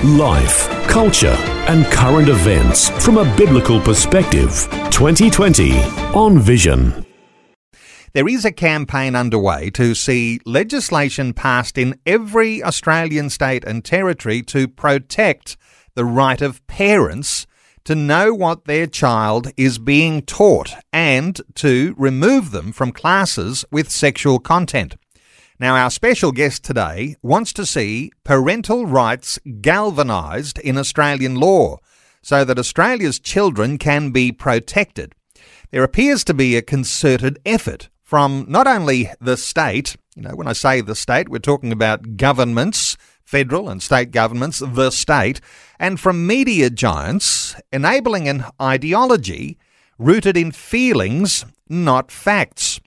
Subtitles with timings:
[0.00, 1.36] Life, culture,
[1.68, 4.66] and current events from a biblical perspective.
[4.90, 5.78] 2020
[6.12, 7.06] on Vision.
[8.12, 14.42] There is a campaign underway to see legislation passed in every Australian state and territory
[14.42, 15.56] to protect
[15.94, 17.46] the right of parents
[17.84, 23.88] to know what their child is being taught and to remove them from classes with
[23.88, 24.96] sexual content.
[25.62, 31.76] Now, our special guest today wants to see parental rights galvanised in Australian law
[32.20, 35.14] so that Australia's children can be protected.
[35.70, 40.48] There appears to be a concerted effort from not only the state, you know, when
[40.48, 45.40] I say the state, we're talking about governments, federal and state governments, the state,
[45.78, 49.58] and from media giants enabling an ideology
[49.96, 52.80] rooted in feelings, not facts.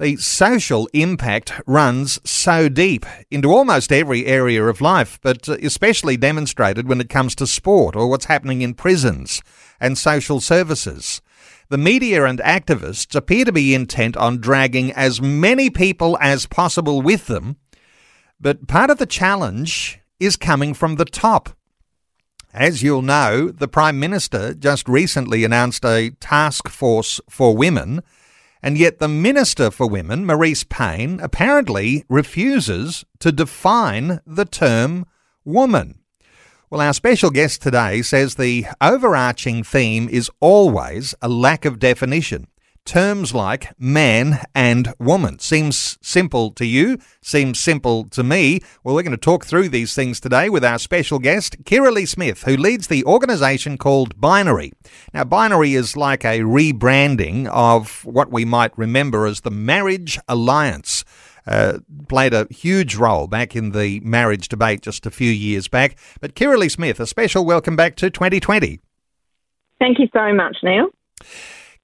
[0.00, 6.16] The social impact runs so deep into almost every area of life, but uh, especially
[6.16, 9.42] demonstrated when it comes to sport or what's happening in prisons
[9.80, 11.20] and social services.
[11.68, 17.02] The media and activists appear to be intent on dragging as many people as possible
[17.02, 17.56] with them,
[18.40, 21.50] but part of the challenge is coming from the top.
[22.54, 28.04] As you'll know, the Prime Minister just recently announced a task force for women
[28.62, 35.06] and yet the Minister for Women, Marise Payne, apparently refuses to define the term
[35.44, 36.00] woman.
[36.70, 42.46] Well, our special guest today says the overarching theme is always a lack of definition.
[42.88, 48.60] Terms like man and woman seems simple to you, seems simple to me.
[48.82, 52.44] Well, we're going to talk through these things today with our special guest, Kirralie Smith,
[52.44, 54.72] who leads the organisation called Binary.
[55.12, 61.04] Now, Binary is like a rebranding of what we might remember as the Marriage Alliance.
[61.46, 65.98] Uh, played a huge role back in the marriage debate just a few years back.
[66.22, 68.80] But Kirralie Smith, a special welcome back to 2020.
[69.78, 70.86] Thank you so much, Neil.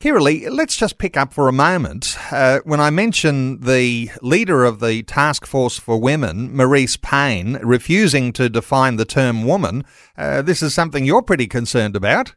[0.05, 2.19] Kirralie, let's just pick up for a moment.
[2.31, 8.31] Uh, when I mention the leader of the Task Force for Women, Marise Payne, refusing
[8.35, 9.83] to define the term woman,
[10.19, 12.35] uh, this is something you're pretty concerned about.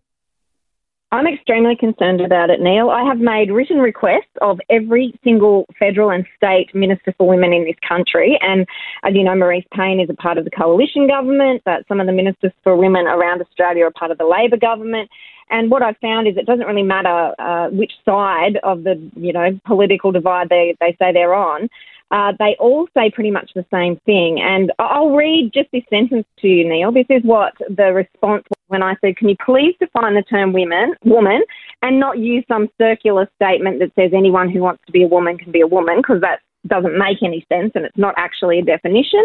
[1.11, 2.89] I'm extremely concerned about it, Neil.
[2.89, 7.66] I have made written requests of every single federal and state minister for women in
[7.66, 8.38] this country.
[8.41, 8.66] And
[9.03, 12.07] as you know, Marise Payne is a part of the coalition government, but some of
[12.07, 15.09] the ministers for women around Australia are part of the Labor government.
[15.50, 19.34] And what I've found is it doesn't really matter uh, which side of the you
[19.34, 21.69] know political divide they, they say they're on.
[22.09, 24.40] Uh, they all say pretty much the same thing.
[24.40, 26.91] And I'll read just this sentence to you, Neil.
[26.91, 30.53] This is what the response was when I said, Can you please define the term
[30.53, 31.41] women, woman
[31.81, 35.38] and not use some circular statement that says anyone who wants to be a woman
[35.38, 38.63] can be a woman, because that doesn't make any sense and it's not actually a
[38.63, 39.24] definition.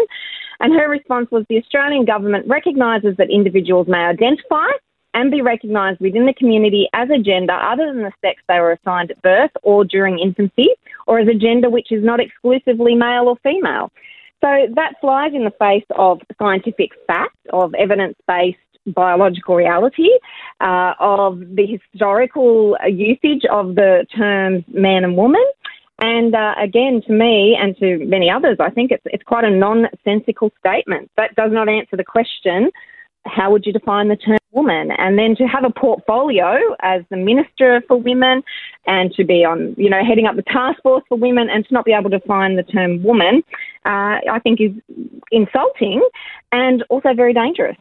[0.59, 4.67] And her response was the Australian government recognises that individuals may identify
[5.13, 8.73] and be recognised within the community as a gender other than the sex they were
[8.73, 10.69] assigned at birth or during infancy,
[11.07, 13.91] or as a gender which is not exclusively male or female.
[14.41, 20.09] So that flies in the face of scientific fact, of evidence based biological reality,
[20.59, 25.45] uh, of the historical usage of the terms man and woman.
[25.99, 29.49] And uh, again, to me and to many others, I think it's, it's quite a
[29.49, 31.09] nonsensical statement.
[31.15, 32.71] That does not answer the question
[33.25, 34.91] how would you define the term woman?
[34.97, 38.43] And then to have a portfolio as the Minister for Women
[38.85, 41.73] and to be on, you know, heading up the task force for women and to
[41.73, 43.43] not be able to define the term woman,
[43.85, 44.71] uh, I think is
[45.31, 46.01] insulting
[46.51, 47.77] and also very dangerous.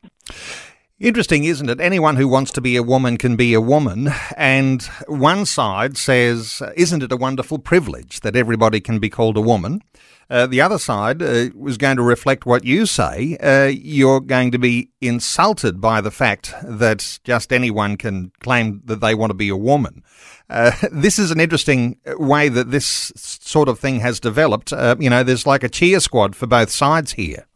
[1.03, 1.81] Interesting, isn't it?
[1.81, 4.09] Anyone who wants to be a woman can be a woman.
[4.37, 9.41] And one side says, isn't it a wonderful privilege that everybody can be called a
[9.41, 9.83] woman?
[10.31, 13.37] Uh, the other side uh, was going to reflect what you say.
[13.39, 19.01] Uh, you're going to be insulted by the fact that just anyone can claim that
[19.01, 20.05] they want to be a woman.
[20.49, 24.73] Uh, this is an interesting way that this sort of thing has developed.
[24.73, 27.49] Uh, you know, there's like a cheer squad for both sides here.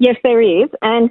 [0.00, 0.68] Yes, there is.
[0.82, 1.08] And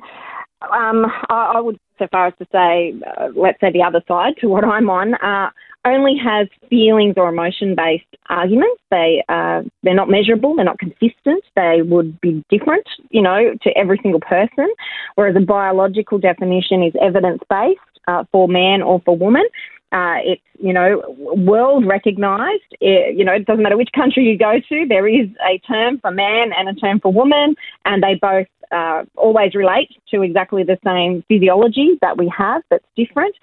[0.62, 4.34] um, I, I, would so far as to say, uh, let's say the other side
[4.42, 5.50] to what I'm on, uh,
[5.86, 8.82] only has feelings or emotion based arguments.
[8.90, 10.56] They uh, they're not measurable.
[10.56, 11.44] They're not consistent.
[11.56, 14.68] They would be different, you know, to every single person.
[15.16, 19.46] Whereas a biological definition is evidence based uh, for man or for woman.
[19.92, 22.64] Uh, it's you know world recognised.
[22.82, 24.86] It, you know it doesn't matter which country you go to.
[24.88, 27.56] There is a term for man and a term for woman,
[27.86, 32.86] and they both uh, always relate to exactly the same physiology that we have that's
[32.96, 33.36] different.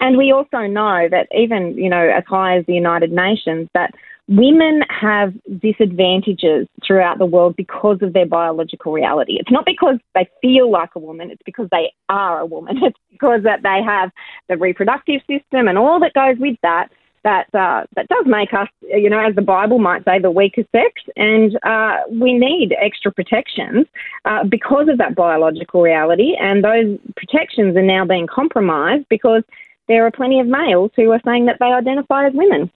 [0.00, 3.94] And we also know that even you know as high as the United Nations that
[4.28, 9.36] women have disadvantages throughout the world because of their biological reality.
[9.38, 12.78] It's not because they feel like a woman, it's because they are a woman.
[12.86, 14.10] It's because that they have
[14.48, 16.88] the reproductive system and all that goes with that.
[17.24, 20.62] That uh, that does make us, you know, as the Bible might say, the weaker
[20.70, 23.86] sex, and uh, we need extra protections
[24.24, 26.36] uh, because of that biological reality.
[26.40, 29.42] And those protections are now being compromised because
[29.88, 32.70] there are plenty of males who are saying that they identify as women.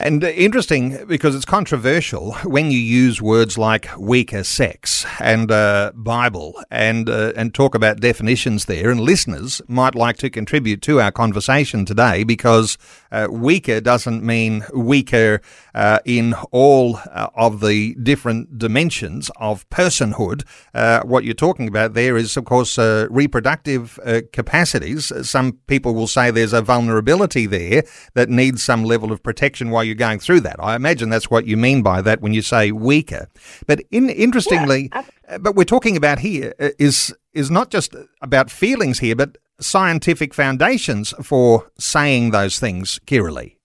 [0.00, 5.90] And uh, interesting because it's controversial when you use words like weaker sex and uh,
[5.92, 8.90] Bible and uh, and talk about definitions there.
[8.90, 12.78] And listeners might like to contribute to our conversation today because
[13.10, 15.40] uh, weaker doesn't mean weaker
[15.74, 20.44] uh, in all uh, of the different dimensions of personhood.
[21.04, 23.98] what you're talking about there is, of course, reproductive
[24.32, 25.12] capacities.
[25.28, 27.82] Some people will say there's a vulnerability there
[28.14, 30.56] that needs some level of protection while you're going through that.
[30.58, 33.28] I imagine that's what you mean by that when you say weaker.
[33.66, 37.94] But in, interestingly, yeah, uh, but we're talking about here uh, is is not just
[38.22, 43.57] about feelings here, but scientific foundations for saying those things, Kirralie.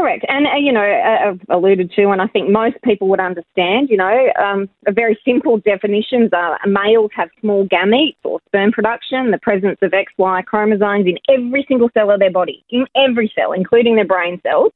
[0.00, 0.24] Correct.
[0.28, 3.90] And, uh, you know, uh, I've alluded to, and I think most people would understand,
[3.90, 9.30] you know, um, a very simple definitions are males have small gametes or sperm production,
[9.30, 13.52] the presence of XY chromosomes in every single cell of their body, in every cell,
[13.52, 14.72] including their brain cells.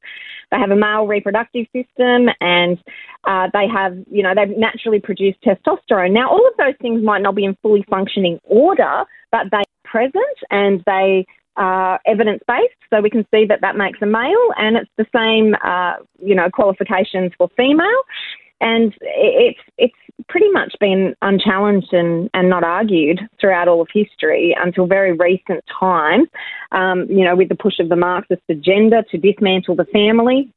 [0.51, 2.77] They have a male reproductive system and
[3.23, 6.11] uh, they have, you know, they've naturally produced testosterone.
[6.11, 10.37] Now, all of those things might not be in fully functioning order, but they present
[10.51, 11.25] and they
[11.57, 15.05] uh, evidence based, so we can see that that makes a male, and it's the
[15.15, 15.93] same, uh,
[16.23, 18.01] you know, qualifications for female,
[18.61, 19.95] and it's it's
[20.29, 25.63] pretty much been unchallenged and, and not argued throughout all of history until very recent
[25.79, 26.27] times.
[26.71, 30.51] Um, you know, with the push of the Marxist agenda to dismantle the family.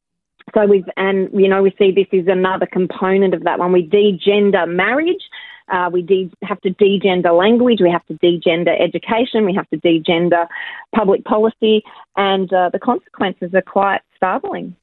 [0.54, 3.72] So we've and you know we see this is another component of that one.
[3.72, 5.22] We degender marriage
[5.70, 9.76] uh, we de- have to degender language, we have to degender education, we have to
[9.78, 10.46] degender
[10.94, 11.82] public policy,
[12.16, 14.76] and uh, the consequences are quite startling.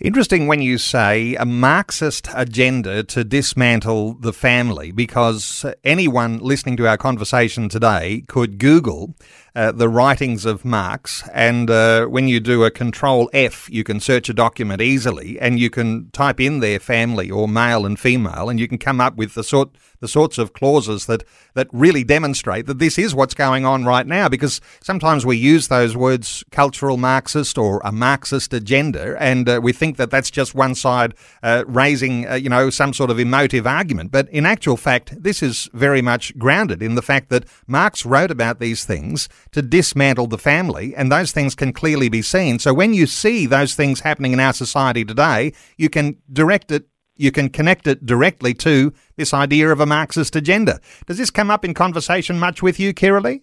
[0.00, 6.86] Interesting when you say a Marxist agenda to dismantle the family, because anyone listening to
[6.86, 9.14] our conversation today could Google
[9.54, 14.00] uh, the writings of Marx, and uh, when you do a Control F, you can
[14.00, 18.48] search a document easily, and you can type in their family or male and female,
[18.48, 19.70] and you can come up with the sort
[20.00, 21.24] the sorts of clauses that
[21.54, 24.28] that really demonstrate that this is what's going on right now.
[24.28, 29.72] Because sometimes we use those words, cultural Marxist or a Marxist agenda, and uh, we
[29.72, 33.66] think that that's just one side uh, raising, uh, you know, some sort of emotive
[33.66, 34.10] argument.
[34.10, 38.30] But in actual fact, this is very much grounded in the fact that Marx wrote
[38.30, 42.58] about these things to dismantle the family, and those things can clearly be seen.
[42.58, 46.84] So when you see those things happening in our society today, you can direct it,
[47.16, 50.80] you can connect it directly to this idea of a Marxist agenda.
[51.06, 53.42] Does this come up in conversation much with you, Kirralie?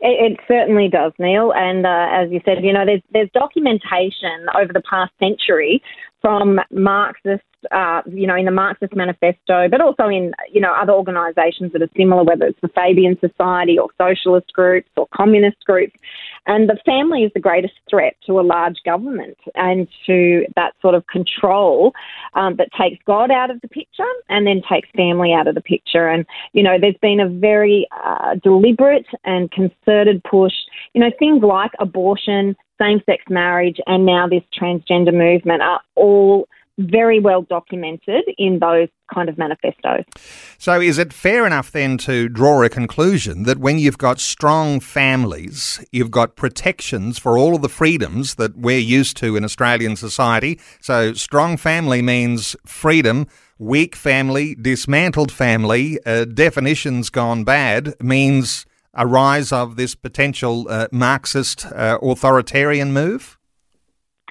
[0.00, 1.52] It, it certainly does, Neil.
[1.54, 5.82] And uh, as you said, you know, there's there's documentation over the past century
[6.22, 10.92] from Marxist, uh, you know, in the Marxist Manifesto, but also in, you know, other
[10.92, 15.94] organisations that are similar, whether it's the Fabian Society or socialist groups or communist groups.
[16.46, 20.94] And the family is the greatest threat to a large government and to that sort
[20.94, 21.92] of control
[22.34, 25.60] um, that takes God out of the picture and then takes family out of the
[25.60, 26.08] picture.
[26.08, 30.54] And, you know, there's been a very uh, deliberate and concerted push,
[30.94, 36.46] you know, things like abortion, same sex marriage, and now this transgender movement are all
[36.78, 40.04] very well documented in those kind of manifestos.
[40.58, 44.80] So, is it fair enough then to draw a conclusion that when you've got strong
[44.80, 49.96] families, you've got protections for all of the freedoms that we're used to in Australian
[49.96, 50.58] society?
[50.80, 53.26] So, strong family means freedom.
[53.58, 60.88] Weak family, dismantled family, uh, definitions gone bad means a rise of this potential uh,
[60.92, 63.38] Marxist uh, authoritarian move?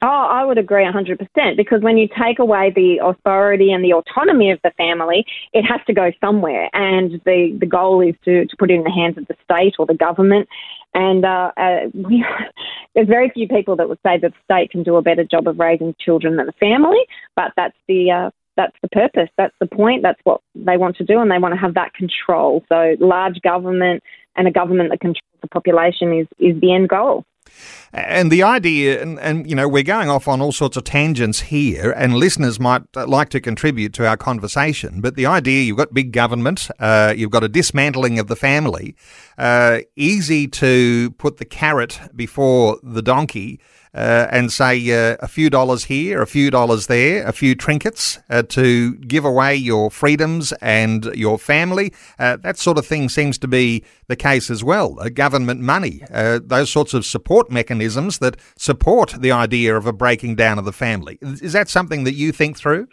[0.03, 4.49] Oh, I would agree 100% because when you take away the authority and the autonomy
[4.49, 6.71] of the family, it has to go somewhere.
[6.73, 9.75] And the, the goal is to, to put it in the hands of the state
[9.77, 10.49] or the government.
[10.95, 12.25] And uh, uh, we,
[12.95, 15.47] there's very few people that would say that the state can do a better job
[15.47, 19.29] of raising children than the family, but that's the, uh, that's the purpose.
[19.37, 20.01] That's the point.
[20.01, 22.63] That's what they want to do, and they want to have that control.
[22.69, 24.03] So, large government
[24.41, 27.23] and a government that controls the population is, is the end goal.
[27.93, 31.41] And the idea, and, and, you know, we're going off on all sorts of tangents
[31.41, 35.01] here, and listeners might uh, like to contribute to our conversation.
[35.01, 38.95] But the idea you've got big government, uh, you've got a dismantling of the family,
[39.37, 43.59] uh, easy to put the carrot before the donkey
[43.93, 48.19] uh, and say uh, a few dollars here, a few dollars there, a few trinkets
[48.29, 51.91] uh, to give away your freedoms and your family.
[52.17, 54.93] That sort of thing seems to be the case as well.
[55.13, 57.80] Government money, those sorts of support mechanisms
[58.19, 61.17] that support the idea of a breaking down of the family.
[61.21, 62.87] Is that something that you think through?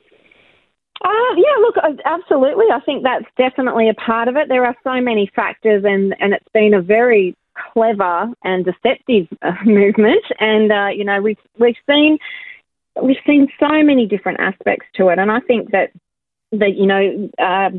[1.05, 2.67] Uh, yeah, look, absolutely.
[2.73, 4.49] I think that's definitely a part of it.
[4.49, 7.37] There are so many factors, and, and it's been a very
[7.73, 10.25] clever and deceptive uh, movement.
[10.41, 12.19] And uh, you know, we've we've seen
[13.01, 15.93] we've seen so many different aspects to it, and I think that
[16.53, 17.31] that you know.
[17.39, 17.71] Uh,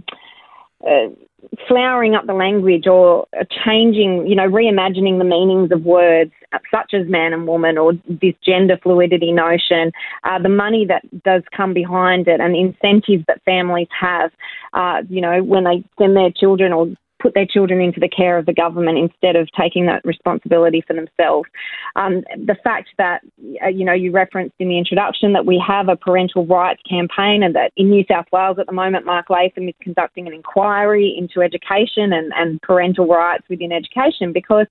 [1.67, 3.27] flowering up the language or
[3.65, 6.31] changing, you know, reimagining the meanings of words
[6.71, 9.91] such as man and woman or this gender fluidity notion,
[10.23, 14.31] uh, the money that does come behind it and the incentives that families have,
[14.73, 16.87] uh, you know, when they send their children or
[17.19, 20.93] put their children into the care of the government instead of taking that responsibility for
[20.93, 21.49] themselves.
[21.95, 23.21] Um, the fact that,
[23.63, 27.43] uh, you know, you referenced in the introduction that we have a parental rights campaign
[27.43, 31.15] and that in New South Wales at the moment, Mark Latham is conducting an inquiry
[31.17, 34.67] into education and, and parental rights within education because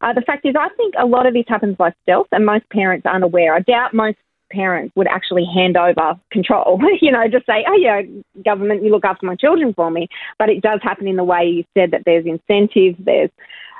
[0.00, 2.68] uh, the fact is, I think a lot of this happens by stealth, and most
[2.70, 3.54] parents aren't aware.
[3.54, 4.18] I doubt most
[4.50, 8.02] parents would actually hand over control, you know, just say, oh, yeah,
[8.44, 10.08] government, you look after my children for me.
[10.38, 13.30] But it does happen in the way you said that there's incentives, there's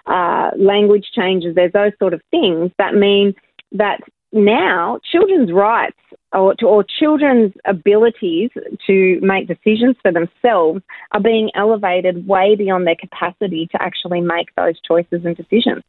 [0.07, 3.35] uh, language changes, there's those sort of things that mean
[3.73, 4.01] that
[4.33, 5.97] now children's rights
[6.33, 8.51] or, to, or children's abilities
[8.87, 10.83] to make decisions for themselves
[11.13, 15.83] are being elevated way beyond their capacity to actually make those choices and decisions.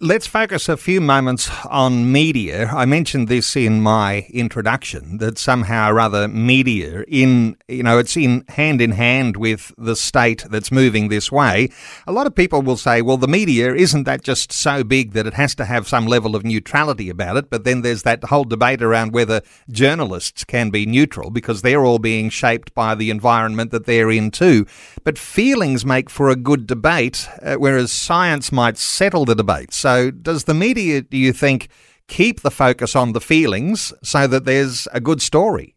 [0.00, 2.68] Let's focus a few moments on media.
[2.68, 8.16] I mentioned this in my introduction that somehow or other media in you know it's
[8.16, 11.68] in hand in hand with the state that's moving this way.
[12.06, 15.26] A lot of people will say, well, the media isn't that just so big that
[15.26, 17.50] it has to have some level of neutrality about it.
[17.50, 21.98] But then there's that whole debate around whether journalists can be neutral because they're all
[21.98, 24.64] being shaped by the environment that they're in too.
[25.02, 29.73] But feelings make for a good debate, uh, whereas science might settle the debate.
[29.74, 31.68] So, does the media, do you think,
[32.06, 35.74] keep the focus on the feelings so that there's a good story?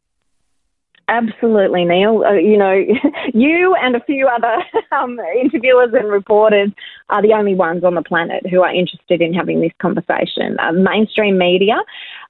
[1.09, 2.23] Absolutely, Neil.
[2.25, 2.73] Uh, you know,
[3.33, 4.61] you and a few other
[4.91, 6.69] um, interviewers and reporters
[7.09, 10.57] are the only ones on the planet who are interested in having this conversation.
[10.59, 11.77] Uh, mainstream media,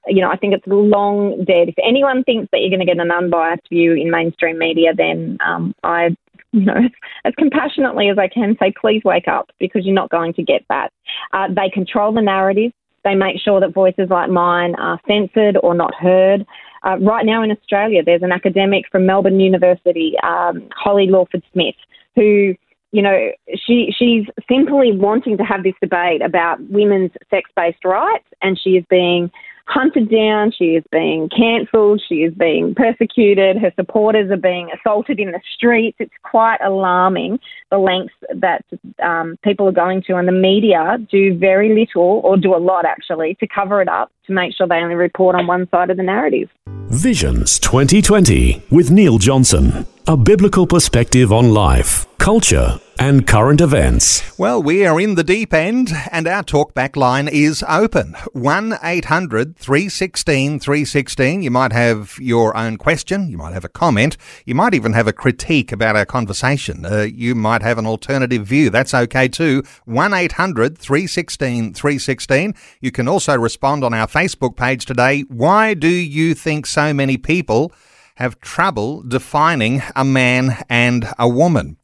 [0.06, 1.68] you know, I think it's long dead.
[1.68, 5.38] If anyone thinks that you're going to get an unbiased view in mainstream media, then
[5.44, 6.16] um, I
[6.52, 6.80] you know,
[7.24, 10.64] as compassionately as I can, say, please wake up because you're not going to get
[10.68, 10.92] that.
[11.32, 12.72] Uh, they control the narrative.
[13.04, 16.46] They make sure that voices like mine are censored or not heard.
[16.84, 21.74] Uh, right now in Australia, there's an academic from Melbourne University, um, Holly Lawford Smith,
[22.16, 22.54] who
[22.90, 28.58] you know, she she's simply wanting to have this debate about women's sex-based rights, and
[28.58, 29.30] she is being
[29.68, 35.20] hunted down, she is being cancelled, she is being persecuted, her supporters are being assaulted
[35.20, 35.96] in the streets.
[36.00, 37.38] It's quite alarming
[37.70, 38.64] the lengths that
[39.02, 42.86] um, people are going to, and the media do very little, or do a lot
[42.86, 45.96] actually, to cover it up to make sure they only report on one side of
[45.96, 46.48] the narrative.
[46.88, 54.36] Visions 2020 with Neil Johnson, a biblical perspective on life, culture, and current events.
[54.38, 58.14] Well, we are in the deep end and our talkback line is open.
[58.32, 61.42] 1 800 316 316.
[61.42, 65.06] You might have your own question, you might have a comment, you might even have
[65.06, 66.84] a critique about our conversation.
[66.84, 68.68] Uh, you might have an alternative view.
[68.70, 69.62] That's okay too.
[69.86, 72.54] 1 800 316 316.
[72.80, 75.22] You can also respond on our Facebook page today.
[75.22, 77.72] Why do you think so many people
[78.16, 81.77] have trouble defining a man and a woman?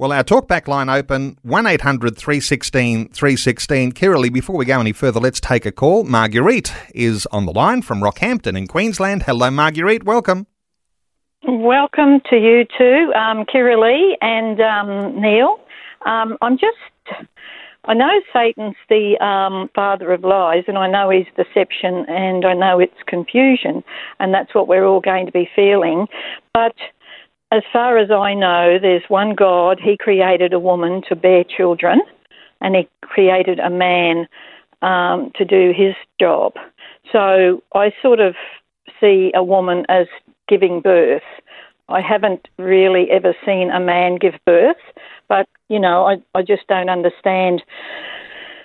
[0.00, 3.92] Well, our talkback line open 800 316 316.
[3.92, 6.04] Kirralie, before we go any further, let's take a call.
[6.04, 9.24] Marguerite is on the line from Rockhampton in Queensland.
[9.24, 10.04] Hello, Marguerite.
[10.04, 10.46] Welcome.
[11.46, 15.60] Welcome to you too, um, Kirralie and um, Neil.
[16.06, 17.28] Um, I'm just,
[17.84, 22.54] I know Satan's the um, father of lies, and I know he's deception, and I
[22.54, 23.84] know it's confusion,
[24.18, 26.06] and that's what we're all going to be feeling.
[26.54, 26.74] But
[27.52, 29.80] as far as I know, there's one God.
[29.82, 32.00] He created a woman to bear children,
[32.60, 34.28] and He created a man
[34.82, 36.54] um, to do his job.
[37.12, 38.34] So I sort of
[39.00, 40.06] see a woman as
[40.48, 41.22] giving birth.
[41.88, 44.76] I haven't really ever seen a man give birth,
[45.28, 47.62] but you know, I, I just don't understand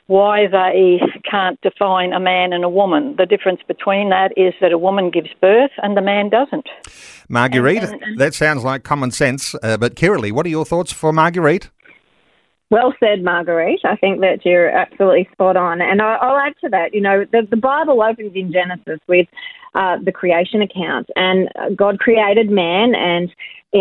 [0.07, 3.15] why they can't define a man and a woman.
[3.17, 6.67] The difference between that is that a woman gives birth and the man doesn't.
[7.27, 9.55] Marguerite, and, and, and, that sounds like common sense.
[9.63, 11.69] Uh, but Kirralie, what are your thoughts for Marguerite?
[12.71, 13.81] Well said, Marguerite.
[13.83, 15.81] I think that you're absolutely spot on.
[15.81, 19.27] And I'll add to that, you know, the, the Bible opens in Genesis with
[19.75, 23.29] uh, the creation account, and God created man and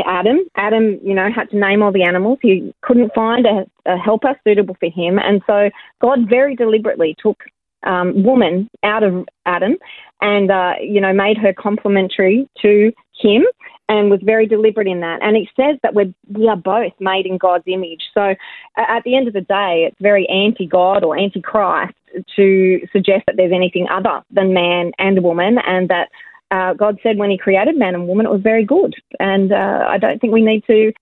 [0.07, 0.41] Adam.
[0.57, 2.39] Adam, you know, had to name all the animals.
[2.43, 5.19] He couldn't find a, a helper suitable for him.
[5.19, 5.71] And so
[6.01, 7.39] God very deliberately took
[7.87, 9.77] um, woman out of Adam
[10.21, 13.45] and, uh, you know, made her complementary to him
[13.89, 15.23] and was very deliberate in that.
[15.23, 18.03] And it says that we're, we are both made in God's image.
[18.15, 18.35] So
[18.77, 21.95] at the end of the day, it's very anti God or anti Christ
[22.37, 26.09] to suggest that there's anything other than man and woman and that
[26.55, 28.95] uh, God said when He created man and woman, it was very good.
[29.19, 30.93] And uh, I don't think we need to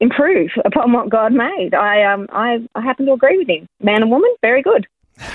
[0.00, 1.74] improve upon what God made.
[1.74, 3.66] I, um, I, I happen to agree with Him.
[3.80, 4.86] Man and woman, very good.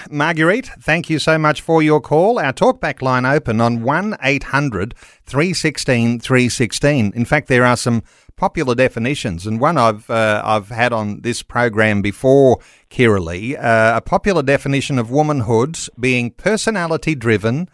[0.09, 2.39] Marguerite, thank you so much for your call.
[2.39, 4.93] Our talkback line open on 1 800
[5.25, 7.11] 316 316.
[7.13, 8.03] In fact, there are some
[8.35, 14.01] popular definitions, and one I've uh, I've had on this program before, Kirralie, uh, a
[14.01, 17.69] popular definition of womanhood being personality driven,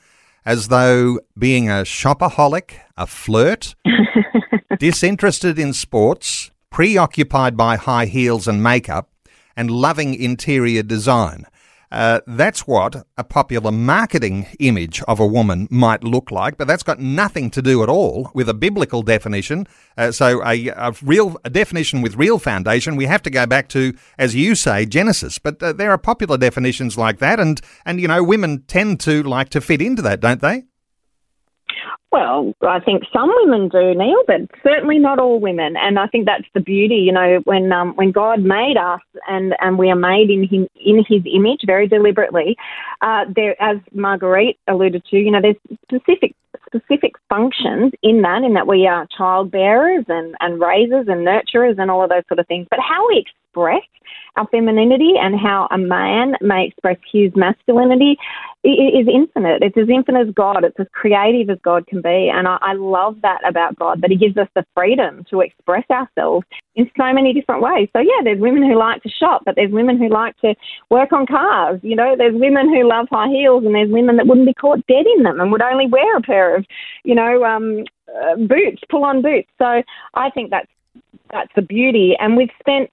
[0.45, 3.75] as though being a shopaholic, a flirt,
[4.79, 9.09] disinterested in sports, preoccupied by high heels and makeup,
[9.55, 11.45] and loving interior design.
[11.91, 16.83] Uh, that's what a popular marketing image of a woman might look like, but that's
[16.83, 19.65] got nothing to do at all with a biblical definition.
[19.97, 23.67] Uh, so, a, a, real a definition with real foundation, we have to go back
[23.69, 25.39] to, as you say, Genesis.
[25.39, 29.23] But uh, there are popular definitions like that, and and you know, women tend to
[29.23, 30.65] like to fit into that, don't they?
[32.11, 35.75] Well, I think some women do, Neil, but certainly not all women.
[35.77, 39.53] And I think that's the beauty, you know, when um, when God made us and,
[39.61, 42.55] and we are made in him in His image very deliberately.
[43.01, 46.35] Uh, there, as Marguerite alluded to, you know, there's specific
[46.65, 51.77] specific functions in that, in that we are child bearers and and raisers and nurturers
[51.77, 52.65] and all of those sort of things.
[52.71, 53.83] But how we express
[54.35, 58.17] our femininity and how a man may express his masculinity
[58.63, 59.63] is infinite.
[59.63, 60.65] It's as infinite as God.
[60.65, 62.29] It's as creative as God can be.
[62.33, 65.85] And I, I love that about God, that He gives us the freedom to express
[65.89, 67.87] ourselves in so many different ways.
[67.93, 70.55] So, yeah, there's women who like to shop, but there's women who like to
[70.89, 71.79] work on cars.
[71.83, 74.85] You know, there's women who love high heels, and there's women that wouldn't be caught
[74.87, 76.65] dead in them and would only wear a pair of,
[77.05, 79.49] you know, um, uh, boots, pull on boots.
[79.57, 79.83] So,
[80.15, 80.69] I think that's
[81.31, 82.15] that's the beauty.
[82.19, 82.89] And we've spent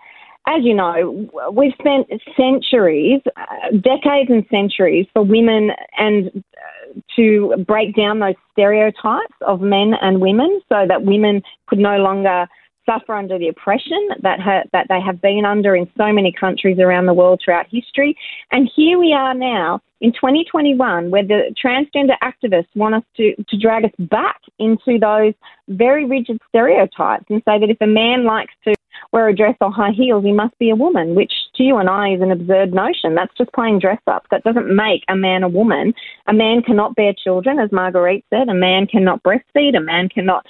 [0.47, 2.07] as you know, we've spent
[2.37, 9.61] centuries, uh, decades and centuries for women and uh, to break down those stereotypes of
[9.61, 12.47] men and women so that women could no longer
[12.87, 16.79] suffer under the oppression that ha- that they have been under in so many countries
[16.79, 18.17] around the world throughout history.
[18.53, 23.59] And here we are now in 2021, where the transgender activists want us to, to
[23.59, 25.33] drag us back into those
[25.69, 28.75] very rigid stereotypes and say that if a man likes to
[29.13, 31.89] wear a dress or high heels, he must be a woman, which to you and
[31.89, 33.15] I is an absurd notion.
[33.15, 34.27] That's just playing dress up.
[34.31, 35.95] That doesn't make a man a woman.
[36.27, 38.49] A man cannot bear children, as Marguerite said.
[38.49, 39.77] A man cannot breastfeed.
[39.77, 40.47] A man cannot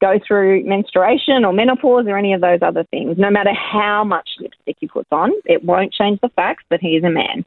[0.00, 3.16] go through menstruation or menopause or any of those other things.
[3.18, 6.96] No matter how much lipstick he puts on, it won't change the fact that he
[6.96, 7.44] is a man.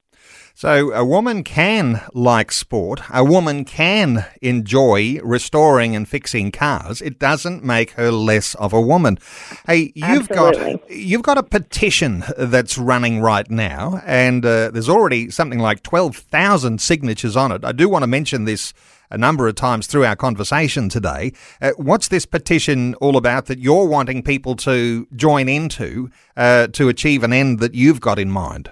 [0.56, 3.02] So, a woman can like sport.
[3.12, 7.02] A woman can enjoy restoring and fixing cars.
[7.02, 9.18] It doesn't make her less of a woman.
[9.66, 10.74] Hey, you've Absolutely.
[10.74, 15.82] got you've got a petition that's running right now, and uh, there's already something like
[15.82, 17.66] twelve thousand signatures on it.
[17.66, 18.76] I do want to mention this
[19.14, 21.32] a number of times through our conversation today.
[21.62, 26.90] Uh, what's this petition all about that you're wanting people to join into uh, to
[26.90, 28.72] achieve an end that you've got in mind?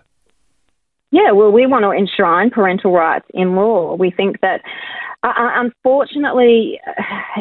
[1.12, 3.95] Yeah, well, we want to enshrine parental rights in law.
[3.95, 4.62] We think that,
[5.23, 6.80] uh, uh unfortunately,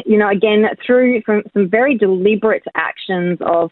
[0.05, 3.71] you know, again, through some, some very deliberate actions of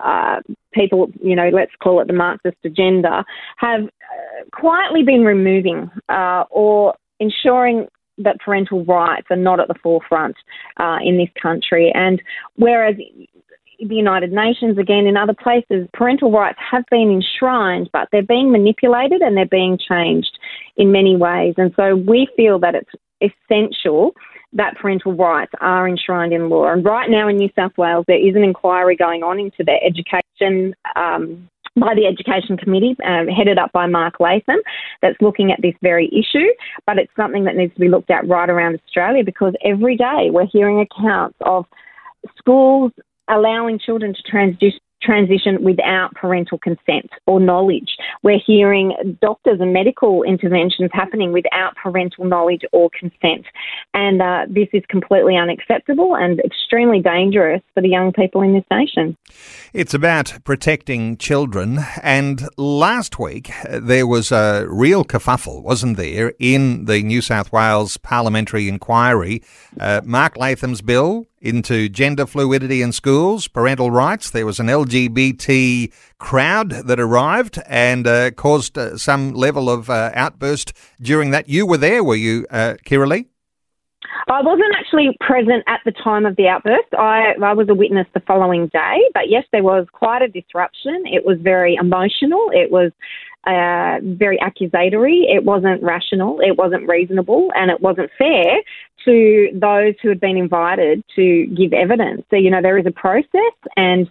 [0.00, 0.40] uh,
[0.72, 3.24] people, you know, let's call it the Marxist agenda,
[3.58, 9.74] have uh, quietly been removing uh, or ensuring that parental rights are not at the
[9.82, 10.36] forefront
[10.78, 11.90] uh, in this country.
[11.94, 12.22] And
[12.56, 12.96] whereas
[13.88, 18.52] the United Nations, again, in other places, parental rights have been enshrined, but they're being
[18.52, 20.38] manipulated and they're being changed
[20.76, 21.54] in many ways.
[21.56, 22.90] And so we feel that it's
[23.50, 24.12] essential
[24.52, 26.70] that parental rights are enshrined in law.
[26.70, 29.78] And right now in New South Wales, there is an inquiry going on into the
[29.82, 30.74] education.
[30.94, 34.58] Um, by the Education Committee, um, headed up by Mark Latham,
[35.00, 36.46] that's looking at this very issue.
[36.86, 40.28] But it's something that needs to be looked at right around Australia because every day
[40.30, 41.66] we're hearing accounts of
[42.36, 42.92] schools
[43.28, 47.96] allowing children to transition transition without parental consent or knowledge.
[48.22, 53.46] We're hearing doctors and medical interventions happening without parental knowledge or consent.
[53.94, 58.64] And uh, this is completely unacceptable and extremely dangerous for the young people in this
[58.70, 59.16] nation.
[59.72, 61.80] It's about protecting children.
[62.02, 67.52] And last week, uh, there was a real kerfuffle, wasn't there, in the New South
[67.52, 69.42] Wales parliamentary inquiry.
[69.78, 74.30] Uh, Mark Latham's bill into gender fluidity in schools, parental rights.
[74.30, 80.12] There was an LGBT crowd that arrived and uh, caused uh, some level of uh,
[80.14, 81.48] outburst during that.
[81.48, 83.26] You were there, were you, uh, Lee?
[84.28, 86.94] I wasn't actually present at the time of the outburst.
[86.96, 91.02] I, I was a witness the following day, but yes, there was quite a disruption.
[91.06, 92.50] It was very emotional.
[92.52, 92.92] It was
[93.46, 95.26] uh, very accusatory.
[95.28, 96.40] It wasn't rational.
[96.40, 98.62] It wasn't reasonable, and it wasn't fair
[99.04, 102.22] to those who had been invited to give evidence.
[102.30, 104.08] So, you know, there is a process, and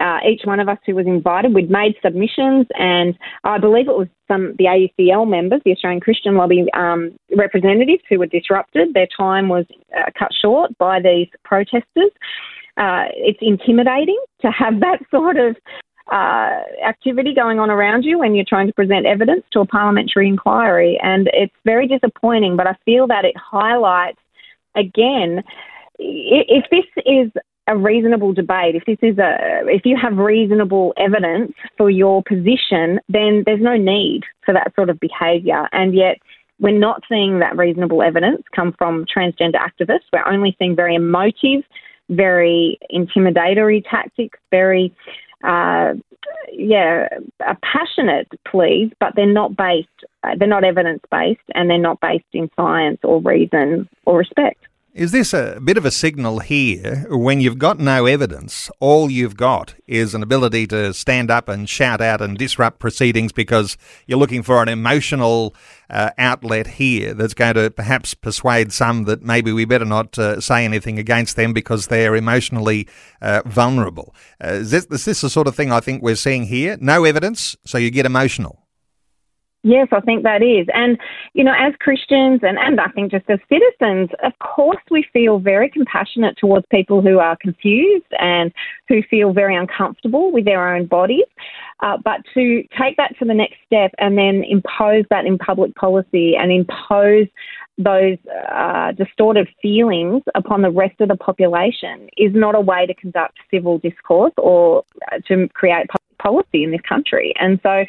[0.00, 3.96] uh, each one of us who was invited, we'd made submissions, and I believe it
[3.96, 8.92] was some the AUCL members, the Australian Christian Lobby um, representatives, who were disrupted.
[8.92, 9.66] Their time was
[9.96, 12.10] uh, cut short by these protesters.
[12.76, 15.56] Uh, it's intimidating to have that sort of
[16.12, 20.28] uh, activity going on around you when you're trying to present evidence to a parliamentary
[20.28, 20.98] inquiry.
[21.02, 24.18] And it's very disappointing, but I feel that it highlights
[24.76, 25.42] again
[25.98, 27.30] if this is
[27.66, 33.00] a reasonable debate, if this is a, if you have reasonable evidence for your position,
[33.08, 35.68] then there's no need for that sort of behaviour.
[35.72, 36.18] And yet,
[36.60, 40.04] we're not seeing that reasonable evidence come from transgender activists.
[40.12, 41.64] We're only seeing very emotive,
[42.10, 44.94] very intimidatory tactics, very
[45.44, 45.94] uh,
[46.52, 47.08] yeah,
[47.40, 49.88] a passionate pleas, but they're not based,
[50.22, 54.60] uh, they're not evidence based, and they're not based in science or reason or respect.
[54.94, 58.70] Is this a bit of a signal here when you've got no evidence?
[58.78, 63.32] All you've got is an ability to stand up and shout out and disrupt proceedings
[63.32, 63.76] because
[64.06, 65.52] you're looking for an emotional
[65.90, 70.40] uh, outlet here that's going to perhaps persuade some that maybe we better not uh,
[70.40, 72.86] say anything against them because they're emotionally
[73.20, 74.14] uh, vulnerable.
[74.40, 76.78] Uh, is, this, is this the sort of thing I think we're seeing here?
[76.80, 78.63] No evidence, so you get emotional.
[79.66, 80.66] Yes, I think that is.
[80.74, 80.98] And,
[81.32, 85.38] you know, as Christians and, and I think just as citizens, of course we feel
[85.38, 88.52] very compassionate towards people who are confused and
[88.88, 91.24] who feel very uncomfortable with their own bodies.
[91.80, 95.74] Uh, but to take that to the next step and then impose that in public
[95.76, 97.26] policy and impose
[97.78, 98.18] those
[98.52, 103.38] uh, distorted feelings upon the rest of the population is not a way to conduct
[103.50, 104.84] civil discourse or
[105.26, 105.86] to create
[106.18, 107.32] policy in this country.
[107.40, 107.84] And so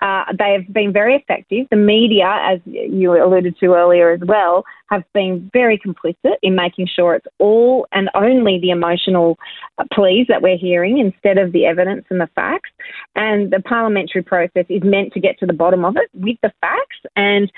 [0.00, 1.66] uh, they have been very effective.
[1.70, 6.88] The media, as you alluded to earlier as well, have been very complicit in making
[6.94, 9.38] sure it's all and only the emotional
[9.78, 12.70] uh, pleas that we're hearing instead of the evidence and the facts.
[13.16, 16.52] And the parliamentary process is meant to get to the bottom of it with the
[16.60, 16.98] facts.
[17.16, 17.50] And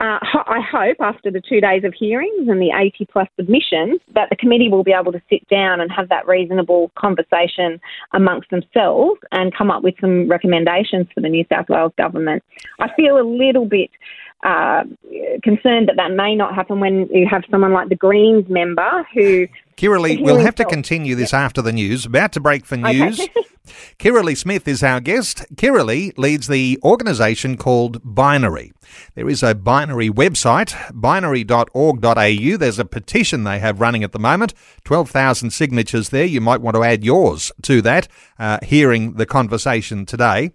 [0.00, 4.30] uh, I hope after the two days of hearings and the 80 plus submissions that
[4.30, 7.80] the committee will be able to sit down and have that reasonable conversation
[8.14, 12.42] amongst themselves and come up with some recommendations for the New South Wales government.
[12.78, 13.90] I feel a little bit
[14.42, 14.84] uh,
[15.42, 19.46] concerned that that may not happen when you have someone like the Greens member who.
[19.76, 22.04] Kirralie, we'll have to continue this after the news.
[22.04, 23.20] About to break for news.
[23.40, 23.46] Okay.
[23.98, 25.44] Kirralie Smith is our guest.
[25.54, 28.72] Kirralie leads the organisation called Binary.
[29.14, 32.56] There is a Binary website, binary.org.au.
[32.56, 36.24] There's a petition they have running at the moment, 12,000 signatures there.
[36.24, 40.52] You might want to add yours to that, uh, hearing the conversation today.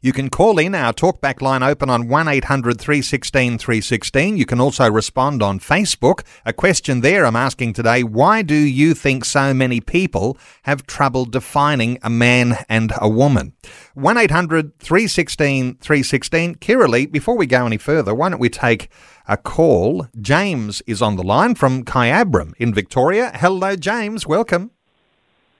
[0.00, 4.36] You can call in our talkback line open on 1800 316 316.
[4.36, 6.22] You can also respond on Facebook.
[6.44, 11.24] A question there I'm asking today why do you think so many people have trouble
[11.24, 13.52] defining a man and a woman?
[13.94, 16.54] 1800 316 316.
[16.56, 18.88] Kirralie, before we go any further, why don't we take
[19.28, 20.06] a call?
[20.20, 23.32] James is on the line from Kyabram in Victoria.
[23.34, 24.26] Hello, James.
[24.26, 24.70] Welcome.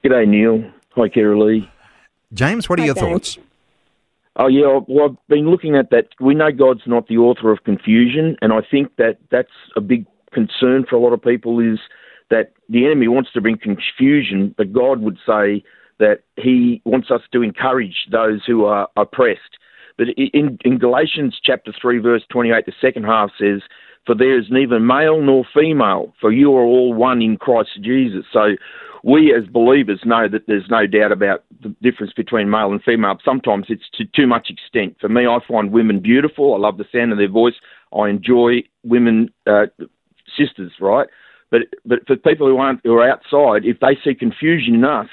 [0.05, 0.71] G'day, Neil.
[0.95, 1.69] Hi, Kirralie.
[2.33, 3.07] James, what are Hi, your James.
[3.09, 3.39] thoughts?
[4.39, 6.09] Oh yeah, well I've been looking at that.
[6.21, 10.07] We know God's not the author of confusion, and I think that that's a big
[10.33, 11.59] concern for a lot of people.
[11.61, 11.79] Is
[12.31, 15.65] that the enemy wants to bring confusion, but God would say
[15.99, 19.57] that He wants us to encourage those who are oppressed.
[19.97, 23.63] But in, in Galatians chapter three, verse twenty-eight, the second half says,
[24.05, 28.27] "For there is neither male nor female, for you are all one in Christ Jesus."
[28.31, 28.57] So
[29.07, 33.17] we as believers know that there's no doubt about the difference between male and female.
[33.25, 34.97] Sometimes it's to too much extent.
[35.01, 36.55] For me, I find women beautiful.
[36.55, 37.55] I love the sound of their voice.
[37.97, 39.67] I enjoy women, uh,
[40.37, 41.07] sisters, right?
[41.53, 45.07] But but for people who aren't who are outside, if they see confusion in us,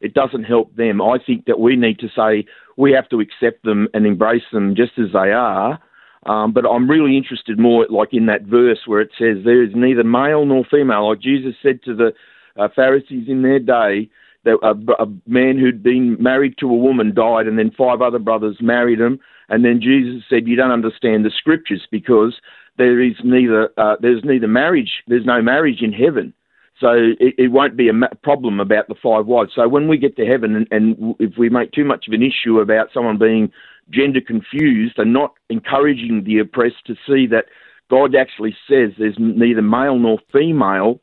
[0.00, 1.02] it doesn't help them.
[1.02, 4.76] I think that we need to say we have to accept them and embrace them
[4.76, 5.80] just as they are.
[6.24, 9.70] Um, but I'm really interested more, like in that verse where it says there is
[9.74, 11.08] neither male nor female.
[11.08, 12.12] Like Jesus said to the
[12.60, 14.08] uh, Pharisees in their day,
[14.44, 18.18] that a, a man who'd been married to a woman died, and then five other
[18.18, 19.20] brothers married him.
[19.48, 22.36] And then Jesus said, "You don't understand the scriptures because
[22.78, 26.32] there is neither uh, there's neither marriage, there's no marriage in heaven."
[26.78, 29.52] So it, it won't be a problem about the five wives.
[29.54, 32.22] So when we get to heaven, and, and if we make too much of an
[32.22, 33.52] issue about someone being
[33.90, 37.46] gender confused and not encouraging the oppressed to see that
[37.90, 41.00] God actually says there's neither male nor female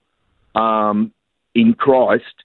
[0.56, 1.14] um,
[1.58, 2.44] in Christ,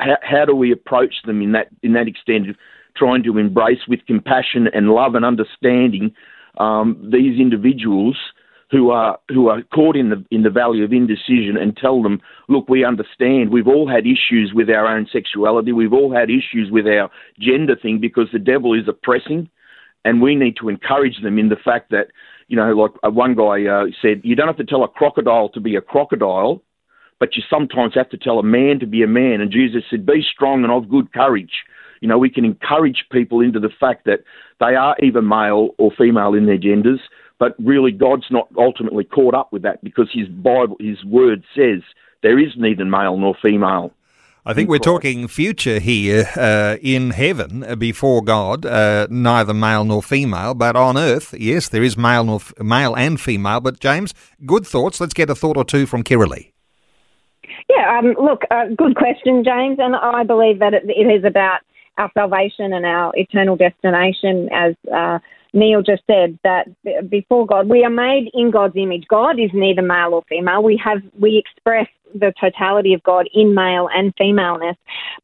[0.00, 2.56] how, how, do we approach them in that in that extent of
[2.96, 6.12] trying to embrace with compassion and love and understanding
[6.58, 8.16] um, these individuals
[8.72, 12.20] who are who are caught in the in the valley of indecision and tell them,
[12.48, 13.50] look, we understand.
[13.50, 15.72] We've all had issues with our own sexuality.
[15.72, 19.48] We've all had issues with our gender thing because the devil is oppressing,
[20.04, 22.08] and we need to encourage them in the fact that
[22.48, 25.50] you know, like uh, one guy uh, said, you don't have to tell a crocodile
[25.50, 26.62] to be a crocodile,
[27.18, 29.40] but you sometimes have to tell a man to be a man.
[29.40, 31.64] And Jesus said, be strong and of good courage.
[32.00, 34.20] You know, we can encourage people into the fact that
[34.60, 37.00] they are either male or female in their genders
[37.38, 41.82] but really, God's not ultimately caught up with that because His Bible, His Word says
[42.22, 43.92] there is neither male nor female.
[44.44, 49.84] I think we're talking future here uh, in heaven uh, before God, uh, neither male
[49.84, 53.60] nor female, but on earth, yes, there is male nor f- male and female.
[53.60, 54.14] But James,
[54.46, 55.00] good thoughts.
[55.00, 56.52] Let's get a thought or two from Kirralie.
[57.68, 61.60] Yeah, um, look, uh, good question, James, and I believe that it, it is about
[61.98, 65.18] our salvation and our eternal destination as uh,
[65.52, 66.66] Neil just said that
[67.10, 69.04] before God, we are made in God's image.
[69.08, 70.62] God is neither male or female.
[70.62, 74.76] We have we express the totality of God in male and femaleness,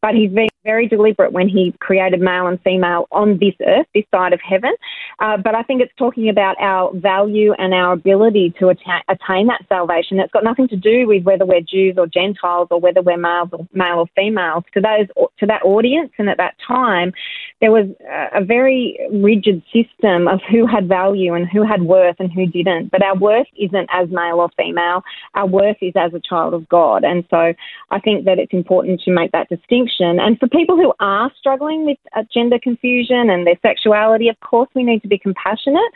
[0.03, 0.31] but He's
[0.65, 4.75] very deliberate when He created male and female on this earth, this side of heaven.
[5.19, 9.47] Uh, but I think it's talking about our value and our ability to atta- attain
[9.49, 10.19] that salvation.
[10.19, 13.49] It's got nothing to do with whether we're Jews or Gentiles or whether we're males
[13.53, 14.65] or male or females.
[14.75, 17.13] To those to that audience and at that time,
[17.61, 17.87] there was
[18.35, 22.91] a very rigid system of who had value and who had worth and who didn't.
[22.91, 25.03] But our worth isn't as male or female.
[25.35, 26.74] Our worth is as a child of God.
[27.05, 27.55] And so
[27.91, 30.19] I think that it's important to make that distinction.
[30.21, 34.69] And for people who are struggling with uh, gender confusion and their sexuality, of course,
[34.75, 35.93] we need to be compassionate.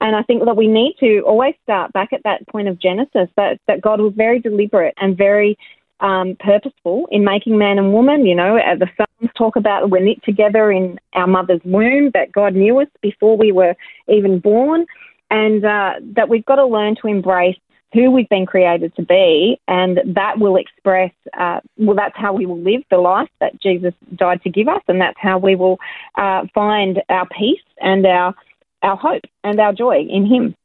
[0.00, 3.28] And I think that we need to always start back at that point of Genesis
[3.36, 5.56] that, that God was very deliberate and very
[6.00, 8.26] um, purposeful in making man and woman.
[8.26, 12.54] You know, the Psalms talk about we're knit together in our mother's womb, that God
[12.54, 13.74] knew us before we were
[14.08, 14.84] even born,
[15.30, 17.56] and uh, that we've got to learn to embrace
[17.92, 22.46] who we've been created to be, and that will express, uh, well, that's how we
[22.46, 25.78] will live the life that Jesus died to give us, and that's how we will
[26.16, 28.34] uh, find our peace and our
[28.82, 30.56] our hope and our joy in Him.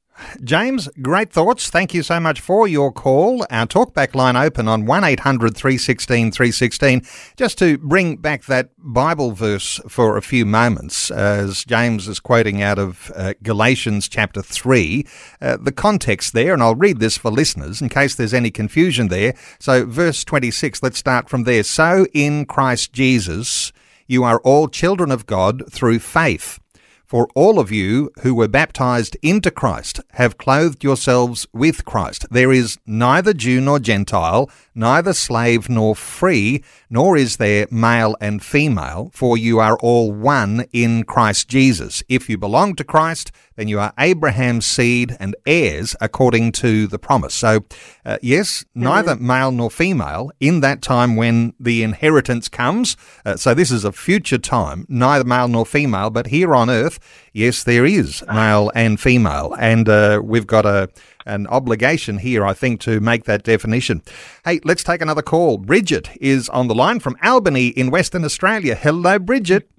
[0.44, 1.70] James, great thoughts.
[1.70, 3.46] Thank you so much for your call.
[3.50, 7.02] Our talkback line open on 1800 316 316.
[7.36, 12.62] Just to bring back that Bible verse for a few moments, as James is quoting
[12.62, 15.06] out of uh, Galatians chapter 3,
[15.42, 19.08] uh, the context there, and I'll read this for listeners in case there's any confusion
[19.10, 19.36] there.
[19.60, 21.64] So, verse 26, let's start from there.
[21.64, 23.72] So, in Christ Jesus,
[24.08, 26.60] you are all children of God through faith.
[27.08, 32.26] For all of you who were baptized into Christ have clothed yourselves with Christ.
[32.30, 38.44] There is neither Jew nor Gentile, neither slave nor free, nor is there male and
[38.44, 42.04] female, for you are all one in Christ Jesus.
[42.10, 46.98] If you belong to Christ, then you are Abraham's seed and heirs according to the
[46.98, 47.34] promise.
[47.34, 47.66] So,
[48.06, 48.84] uh, yes, mm-hmm.
[48.84, 52.96] neither male nor female in that time when the inheritance comes.
[53.26, 57.00] Uh, so, this is a future time, neither male nor female, but here on earth,
[57.34, 59.54] yes, there is male and female.
[59.60, 60.90] And uh, we've got a
[61.26, 64.02] an obligation here, I think, to make that definition.
[64.46, 65.58] Hey, let's take another call.
[65.58, 68.76] Bridget is on the line from Albany in Western Australia.
[68.76, 69.70] Hello, Bridget.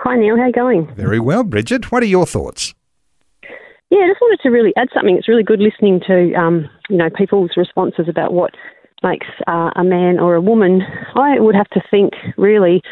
[0.00, 0.36] Hi, Neil.
[0.36, 0.94] How are you going?
[0.94, 1.92] Very well, Bridget.
[1.92, 2.74] What are your thoughts?
[3.90, 5.16] Yeah, I just wanted to really add something.
[5.16, 8.52] It's really good listening to um, you know people's responses about what
[9.02, 10.80] makes uh, a man or a woman.
[11.14, 12.82] I would have to think really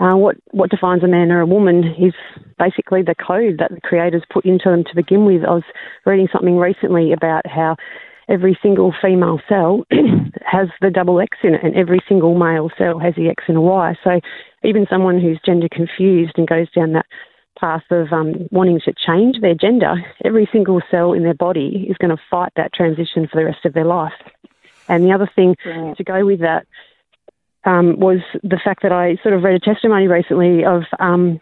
[0.00, 2.14] uh, what what defines a man or a woman is
[2.58, 5.44] basically the code that the creators put into them to begin with.
[5.44, 5.64] I was
[6.06, 7.76] reading something recently about how
[8.28, 9.84] every single female cell
[10.44, 13.56] has the double X in it, and every single male cell has the X and
[13.56, 13.94] a Y.
[14.02, 14.20] So
[14.64, 17.06] even someone who's gender confused and goes down that
[17.58, 21.96] path of um, wanting to change their gender, every single cell in their body is
[21.96, 24.12] going to fight that transition for the rest of their life.
[24.88, 26.66] And the other thing to go with that,
[27.64, 31.40] um, was the fact that I sort of read a testimony recently of um,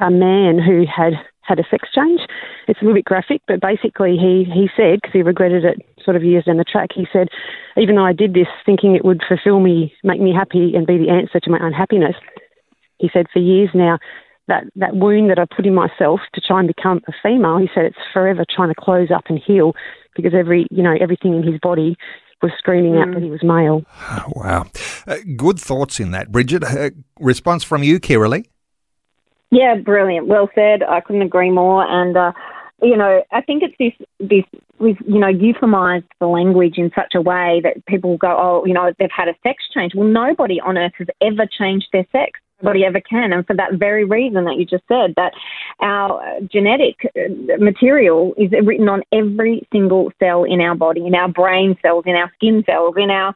[0.00, 1.12] a man who had
[1.48, 2.20] had a sex change.
[2.68, 6.16] It's a little bit graphic, but basically he, he said, because he regretted it sort
[6.16, 7.28] of years down the track, he said,
[7.76, 10.98] even though I did this thinking it would fulfill me, make me happy and be
[10.98, 12.16] the answer to my unhappiness,
[12.98, 13.98] he said, for years now,
[14.48, 17.68] that, that wound that I put in myself to try and become a female, he
[17.74, 19.74] said it's forever trying to close up and heal
[20.16, 21.96] because every, you know, everything in his body
[22.42, 23.82] was screaming out that he was male.
[24.30, 24.64] wow.
[25.06, 26.30] Uh, good thoughts in that.
[26.32, 28.46] Bridget, uh, response from you, Kirralie?
[29.50, 30.26] Yeah, brilliant.
[30.26, 30.82] Well said.
[30.82, 31.84] I couldn't agree more.
[31.86, 32.32] And, uh,
[32.82, 34.44] you know, I think it's this, this,
[34.78, 38.74] we've, you know, euphemised the language in such a way that people go, oh, you
[38.74, 39.92] know, they've had a sex change.
[39.94, 42.40] Well, nobody on earth has ever changed their sex.
[42.60, 43.32] Nobody ever can.
[43.32, 45.32] And for that very reason that you just said, that
[45.80, 51.28] our genetic uh, material is written on every single cell in our body, in our
[51.28, 53.32] brain cells, in our skin cells, in our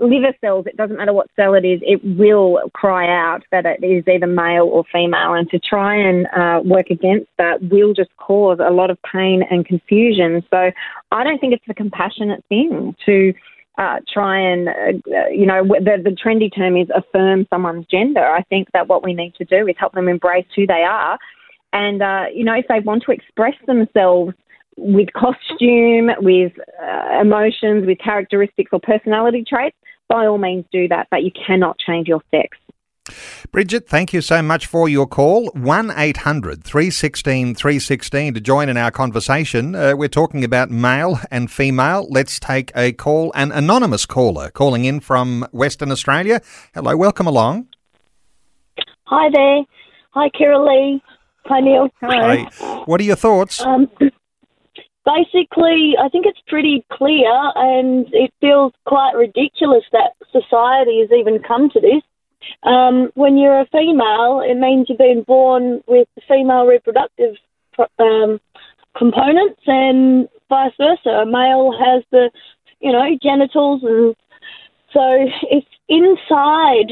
[0.00, 3.84] liver cells, it doesn't matter what cell it is, it will cry out that it
[3.84, 5.34] is either male or female.
[5.34, 9.42] And to try and uh, work against that will just cause a lot of pain
[9.50, 10.42] and confusion.
[10.50, 10.70] So
[11.10, 13.34] I don't think it's a compassionate thing to.
[13.78, 18.26] Uh, try and, uh, you know, the, the trendy term is affirm someone's gender.
[18.26, 21.16] I think that what we need to do is help them embrace who they are.
[21.72, 24.34] And, uh, you know, if they want to express themselves
[24.78, 29.76] with costume, with uh, emotions, with characteristics or personality traits,
[30.08, 32.56] by all means do that, but you cannot change your sex.
[33.50, 35.46] Bridget, thank you so much for your call.
[35.54, 39.74] 1 800 316 316 to join in our conversation.
[39.74, 42.06] Uh, we're talking about male and female.
[42.10, 43.32] Let's take a call.
[43.34, 46.40] An anonymous caller calling in from Western Australia.
[46.74, 47.68] Hello, welcome along.
[49.04, 49.62] Hi there.
[50.10, 51.00] Hi, Kirralie.
[51.46, 51.88] Hi, Neil.
[52.02, 52.44] Hi.
[52.84, 53.64] What are your thoughts?
[53.64, 53.88] Um,
[55.08, 61.40] basically, I think it's pretty clear, and it feels quite ridiculous that society has even
[61.42, 62.02] come to this.
[62.62, 67.36] Um, when you're a female, it means you've been born with female reproductive
[67.98, 68.40] um,
[68.96, 71.10] components, and vice versa.
[71.10, 72.30] A male has the,
[72.80, 74.14] you know, genitals, and
[74.92, 76.90] so if inside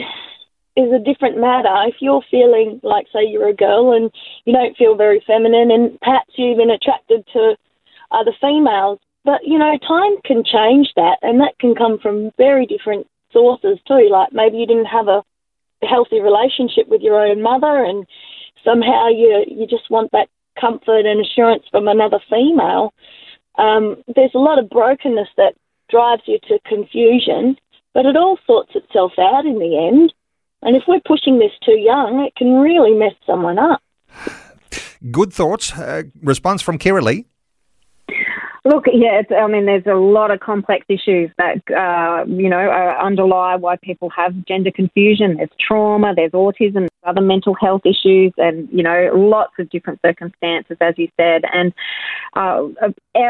[0.76, 1.74] is a different matter.
[1.88, 4.10] If you're feeling like, say, you're a girl and
[4.44, 7.56] you don't feel very feminine, and perhaps you've been attracted to
[8.10, 8.98] are the females.
[9.24, 13.78] But, you know, time can change that, and that can come from very different sources
[13.86, 14.08] too.
[14.10, 15.22] Like maybe you didn't have a
[15.82, 18.06] healthy relationship with your own mother, and
[18.64, 20.28] somehow you you just want that
[20.60, 22.94] comfort and assurance from another female.
[23.58, 25.54] Um, there's a lot of brokenness that
[25.90, 27.56] drives you to confusion,
[27.94, 30.12] but it all sorts itself out in the end.
[30.62, 33.82] And if we're pushing this too young, it can really mess someone up.
[35.10, 35.72] Good thoughts.
[35.72, 37.26] Uh, response from Kirralie.
[38.66, 43.00] Look, yeah, I mean, there's a lot of complex issues that, uh, you know, uh,
[43.00, 45.36] underlie why people have gender confusion.
[45.36, 50.76] There's trauma, there's autism, other mental health issues, and, you know, lots of different circumstances,
[50.80, 51.42] as you said.
[51.52, 51.72] And,
[52.34, 52.64] uh,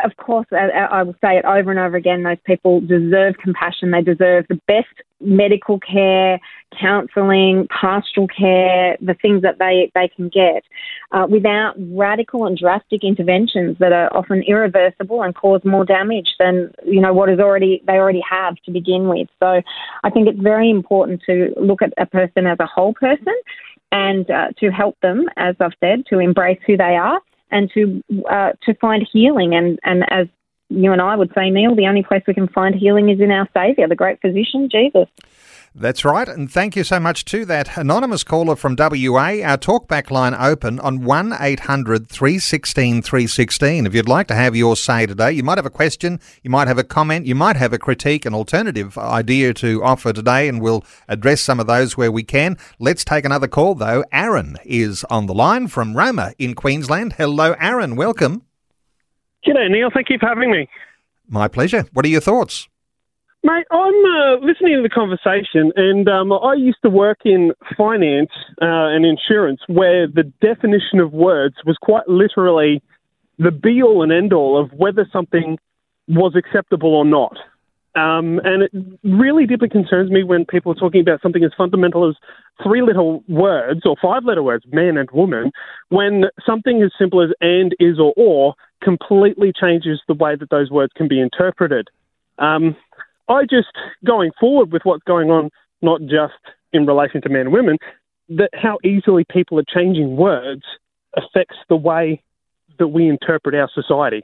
[0.04, 3.90] of course, I, I will say it over and over again, those people deserve compassion.
[3.90, 4.86] They deserve the best
[5.20, 6.38] medical care,
[6.78, 10.62] counselling, pastoral care, the things that they, they can get
[11.12, 16.70] uh, without radical and drastic interventions that are often irreversible and cause more damage than,
[16.84, 19.28] you know, what is already, they already have to begin with.
[19.40, 19.62] So
[20.04, 23.34] I think it's very important to look at a person as a whole person
[23.92, 28.02] and uh, to help them, as I've said, to embrace who they are and to
[28.30, 29.54] uh, to find healing.
[29.54, 30.26] And, and as
[30.68, 33.30] you and I would say, Neil, the only place we can find healing is in
[33.30, 35.08] our Saviour, the great physician, Jesus.
[35.78, 36.26] That's right.
[36.26, 39.42] And thank you so much to that anonymous caller from WA.
[39.44, 43.86] Our talkback line open on 1 800 316 316.
[43.86, 46.66] If you'd like to have your say today, you might have a question, you might
[46.66, 50.62] have a comment, you might have a critique, an alternative idea to offer today, and
[50.62, 52.56] we'll address some of those where we can.
[52.78, 54.02] Let's take another call, though.
[54.10, 57.14] Aaron is on the line from Roma in Queensland.
[57.18, 57.96] Hello, Aaron.
[57.96, 58.46] Welcome.
[59.44, 59.90] G'day, Neil.
[59.92, 60.68] Thank you for having me.
[61.28, 61.84] My pleasure.
[61.92, 62.68] What are your thoughts?
[63.42, 68.30] Mate, I'm uh, listening to the conversation, and um, I used to work in finance
[68.60, 72.82] uh, and insurance, where the definition of words was quite literally
[73.38, 75.58] the be all and end all of whether something
[76.08, 77.36] was acceptable or not.
[77.96, 78.72] Um, and it
[79.02, 82.14] really deeply concerns me when people are talking about something as fundamental as
[82.62, 85.50] three little words or five letter words, man and woman,
[85.88, 90.70] when something as simple as and, is, or or completely changes the way that those
[90.70, 91.88] words can be interpreted.
[92.38, 92.76] Um,
[93.28, 93.72] I just,
[94.04, 96.34] going forward with what's going on, not just
[96.74, 97.78] in relation to men and women,
[98.28, 100.62] that how easily people are changing words
[101.16, 102.22] affects the way
[102.78, 104.22] that we interpret our society.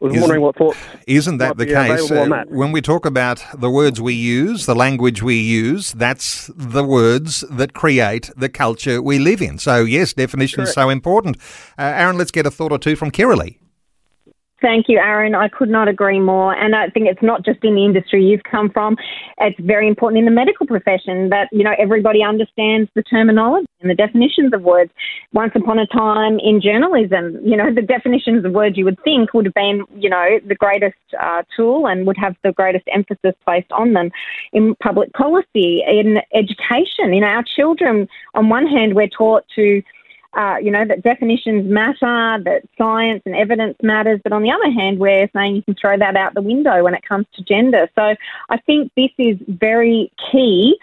[0.00, 0.76] Was Isn't- wondering what thoughts.
[1.06, 2.10] Isn't that the case?
[2.10, 2.50] Uh, that.
[2.50, 7.44] when we talk about the words we use, the language we use, that's the words
[7.50, 9.58] that create the culture we live in.
[9.58, 11.38] So, yes, definition is so important.
[11.78, 13.58] Uh, Aaron, let's get a thought or two from Kirralie.
[14.62, 15.34] Thank you, Aaron.
[15.34, 16.54] I could not agree more.
[16.54, 18.96] And I think it's not just in the industry you've come from.
[19.38, 23.90] It's very important in the medical profession that, you know, everybody understands the terminology and
[23.90, 24.90] the definitions of words.
[25.34, 29.34] Once upon a time in journalism, you know, the definitions of words you would think
[29.34, 33.34] would have been, you know, the greatest uh, tool and would have the greatest emphasis
[33.44, 34.10] placed on them.
[34.54, 39.82] In public policy, in education, know, our children, on one hand, we're taught to
[40.36, 44.70] uh, you know, that definitions matter, that science and evidence matters, but on the other
[44.70, 47.88] hand, we're saying you can throw that out the window when it comes to gender.
[47.94, 48.14] So
[48.50, 50.76] I think this is very key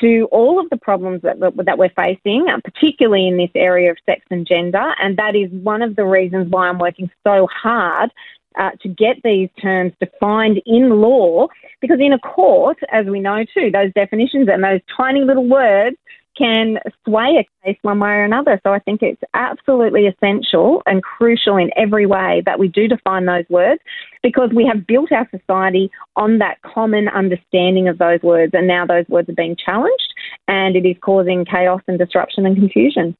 [0.00, 3.98] to all of the problems that, that we're facing, uh, particularly in this area of
[4.06, 8.10] sex and gender, and that is one of the reasons why I'm working so hard
[8.58, 11.48] uh, to get these terms defined in law,
[11.80, 15.96] because in a court, as we know too, those definitions and those tiny little words
[16.40, 18.60] can sway a case one way or another.
[18.64, 23.26] So I think it's absolutely essential and crucial in every way that we do define
[23.26, 23.80] those words
[24.22, 28.86] because we have built our society on that common understanding of those words, and now
[28.86, 30.14] those words are being challenged
[30.48, 33.16] and it is causing chaos and disruption and confusion.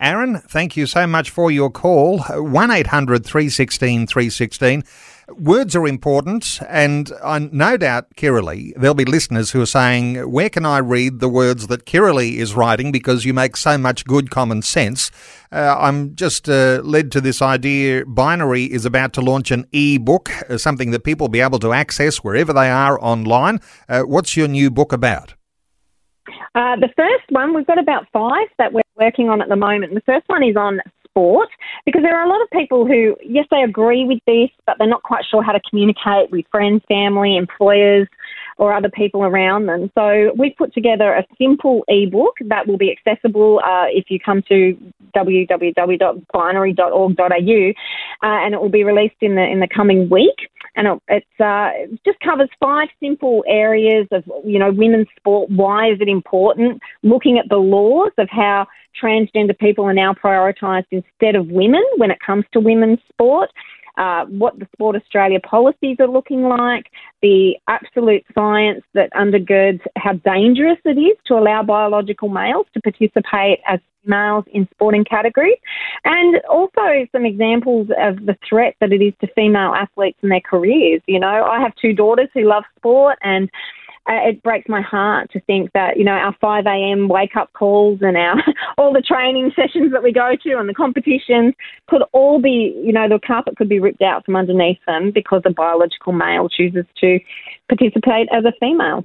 [0.00, 2.20] Aaron, thank you so much for your call.
[2.20, 4.84] 1 800 316 316.
[5.28, 10.48] Words are important, and I no doubt, Kirralie, there'll be listeners who are saying, Where
[10.48, 14.30] can I read the words that Kirralie is writing because you make so much good
[14.30, 15.10] common sense?
[15.50, 19.98] Uh, I'm just uh, led to this idea Binary is about to launch an e
[19.98, 23.58] book, uh, something that people will be able to access wherever they are online.
[23.88, 25.34] Uh, what's your new book about?
[26.54, 29.92] Uh, the first one, we've got about five that we're working on at the moment.
[29.92, 30.80] The first one is on
[31.16, 31.48] sport
[31.84, 34.86] because there are a lot of people who, yes, they agree with this, but they're
[34.86, 38.06] not quite sure how to communicate with friends, family, employers,
[38.58, 39.90] or other people around them.
[39.94, 44.42] So we've put together a simple ebook that will be accessible uh, if you come
[44.48, 44.74] to
[45.14, 47.72] www.binary.org.au,
[48.22, 50.50] uh, and it will be released in the in the coming week.
[50.74, 55.50] And it it's, uh, it just covers five simple areas of you know women's sport.
[55.50, 56.80] Why is it important?
[57.02, 58.66] Looking at the laws of how
[59.02, 63.50] transgender people are now prioritised instead of women when it comes to women's sport
[63.96, 66.90] uh, what the Sport Australia policies are looking like,
[67.22, 73.60] the absolute science that undergirds how dangerous it is to allow biological males to participate
[73.66, 75.58] as males in sporting categories,
[76.04, 80.40] and also some examples of the threat that it is to female athletes and their
[80.40, 81.00] careers.
[81.06, 83.50] You know, I have two daughters who love sport and
[84.08, 87.08] it breaks my heart to think that you know our 5 a.m.
[87.08, 88.36] wake up calls and our
[88.78, 91.54] all the training sessions that we go to and the competitions
[91.88, 95.42] could all be you know the carpet could be ripped out from underneath them because
[95.44, 97.18] a biological male chooses to
[97.68, 99.04] participate as a female.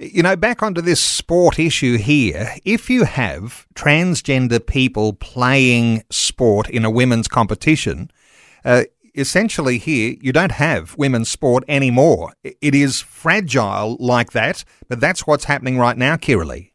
[0.00, 6.68] You know, back onto this sport issue here, if you have transgender people playing sport
[6.68, 8.10] in a women's competition,
[8.64, 8.82] uh,
[9.16, 12.34] essentially here you don't have women's sport anymore.
[12.44, 16.70] It is fragile like that, but that's what's happening right now, Kirralie.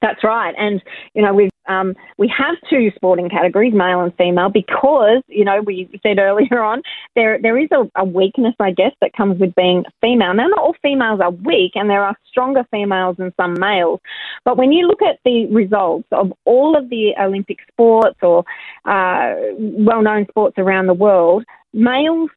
[0.00, 0.82] That's right, and
[1.14, 5.60] you know we've um, we have two sporting categories, male and female, because you know
[5.60, 6.82] we said earlier on
[7.14, 10.34] there there is a, a weakness, I guess, that comes with being female.
[10.34, 14.00] Now, not all females are weak, and there are stronger females than some males.
[14.44, 18.44] But when you look at the results of all of the Olympic sports or
[18.84, 22.30] uh, well-known sports around the world, males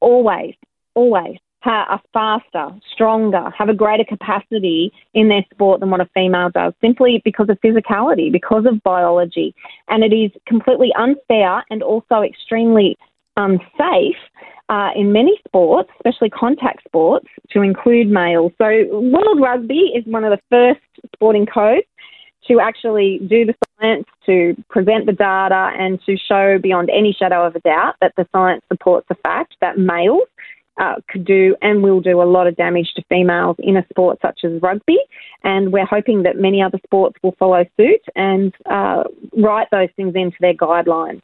[0.00, 0.54] always,
[0.94, 6.50] always are faster, stronger, have a greater capacity in their sport than what a female
[6.50, 9.54] does, simply because of physicality, because of biology.
[9.88, 12.96] And it is completely unfair and also extremely
[13.36, 14.16] unsafe
[14.68, 18.52] uh, in many sports, especially contact sports, to include males.
[18.58, 20.80] So, World Rugby is one of the first
[21.14, 21.86] sporting codes
[22.48, 27.46] to actually do the science, to present the data, and to show beyond any shadow
[27.46, 30.28] of a doubt that the science supports the fact that males
[30.78, 34.18] uh, could do and will do a lot of damage to females in a sport
[34.20, 34.98] such as rugby.
[35.44, 39.04] And we're hoping that many other sports will follow suit and uh,
[39.36, 41.22] write those things into their guidelines.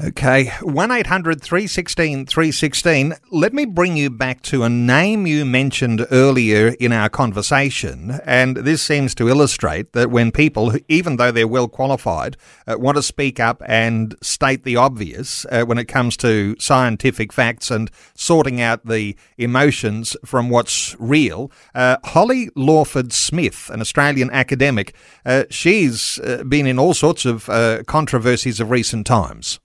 [0.00, 3.12] Okay, 1 800 316 316.
[3.30, 8.18] Let me bring you back to a name you mentioned earlier in our conversation.
[8.24, 12.96] And this seems to illustrate that when people, even though they're well qualified, uh, want
[12.96, 17.90] to speak up and state the obvious uh, when it comes to scientific facts and
[18.14, 24.94] sorting out the emotions from what's real, uh, Holly Lawford Smith, an Australian academic,
[25.26, 29.60] uh, she's uh, been in all sorts of uh, controversies of recent times.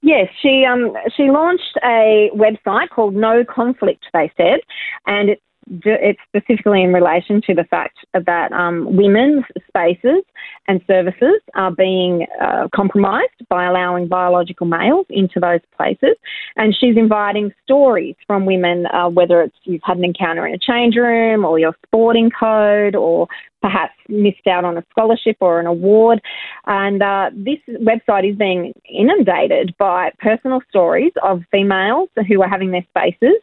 [0.00, 4.04] Yes, she um she launched a website called No Conflict.
[4.12, 4.60] They said,
[5.06, 5.42] and it's
[5.84, 10.22] it's specifically in relation to the fact that um, women's spaces
[10.68, 16.14] and services are being uh, compromised by allowing biological males into those places.
[16.56, 20.58] And she's inviting stories from women, uh, whether it's you've had an encounter in a
[20.58, 23.28] change room or your sporting code or
[23.62, 26.20] perhaps missed out on a scholarship or an award.
[26.66, 32.70] And uh, this website is being inundated by personal stories of females who are having
[32.70, 33.40] their spaces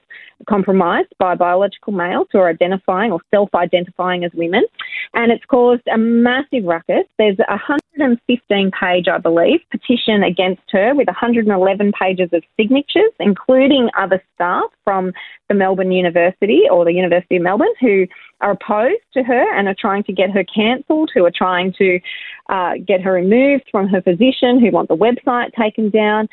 [0.48, 4.64] compromised by biological males who are identifying or self identifying as women.
[5.14, 7.06] And it's caused a massive ruckus.
[7.18, 13.90] There's a 115 page, I believe, petition against her with 111 pages of signatures, including
[13.98, 15.14] other staff from
[15.48, 18.06] the Melbourne University or the University of Melbourne who
[18.42, 22.00] are opposed to her and are trying to get her cancelled, who are trying to
[22.50, 26.28] uh, get her removed from her position, who want the website taken down.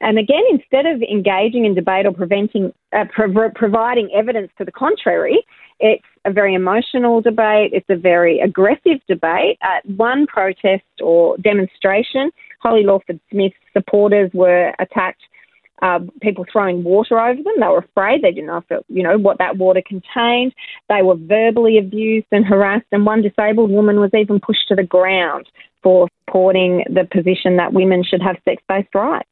[0.00, 4.72] And again, instead of engaging in debate or preventing, uh, prov- providing evidence to the
[4.72, 5.44] contrary,
[5.80, 7.70] it's a very emotional debate.
[7.72, 9.58] It's a very aggressive debate.
[9.62, 12.30] At one protest or demonstration,
[12.60, 15.22] Holly Lawford Smith's supporters were attacked
[15.82, 17.54] uh, people throwing water over them.
[17.60, 18.22] They were afraid.
[18.22, 20.54] They didn't know, if it, you know what that water contained.
[20.88, 24.82] They were verbally abused and harassed, and one disabled woman was even pushed to the
[24.82, 25.46] ground
[25.82, 29.28] for supporting the position that women should have sex-based rights.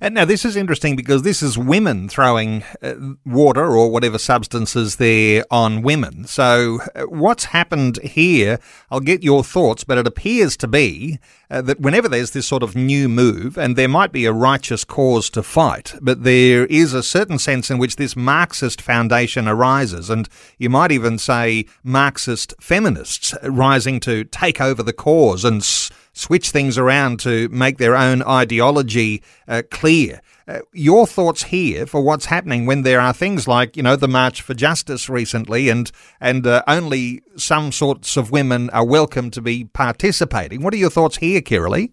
[0.00, 2.94] And now this is interesting because this is women throwing uh,
[3.26, 6.24] water or whatever substances there on women.
[6.24, 8.60] So uh, what's happened here?
[8.90, 11.18] I'll get your thoughts, but it appears to be
[11.50, 14.84] uh, that whenever there's this sort of new move, and there might be a righteous
[14.84, 20.10] cause to fight, but there is a certain sense in which this Marxist foundation arises,
[20.10, 20.28] and
[20.58, 26.50] you might even say Marxist feminists rising to take over the cause and s- switch
[26.50, 30.20] things around to make their own ideology uh, clear.
[30.48, 34.08] Uh, your thoughts here for what's happening when there are things like, you know, the
[34.08, 39.42] March for Justice recently, and and uh, only some sorts of women are welcome to
[39.42, 40.62] be participating.
[40.62, 41.92] What are your thoughts here, Kirralie?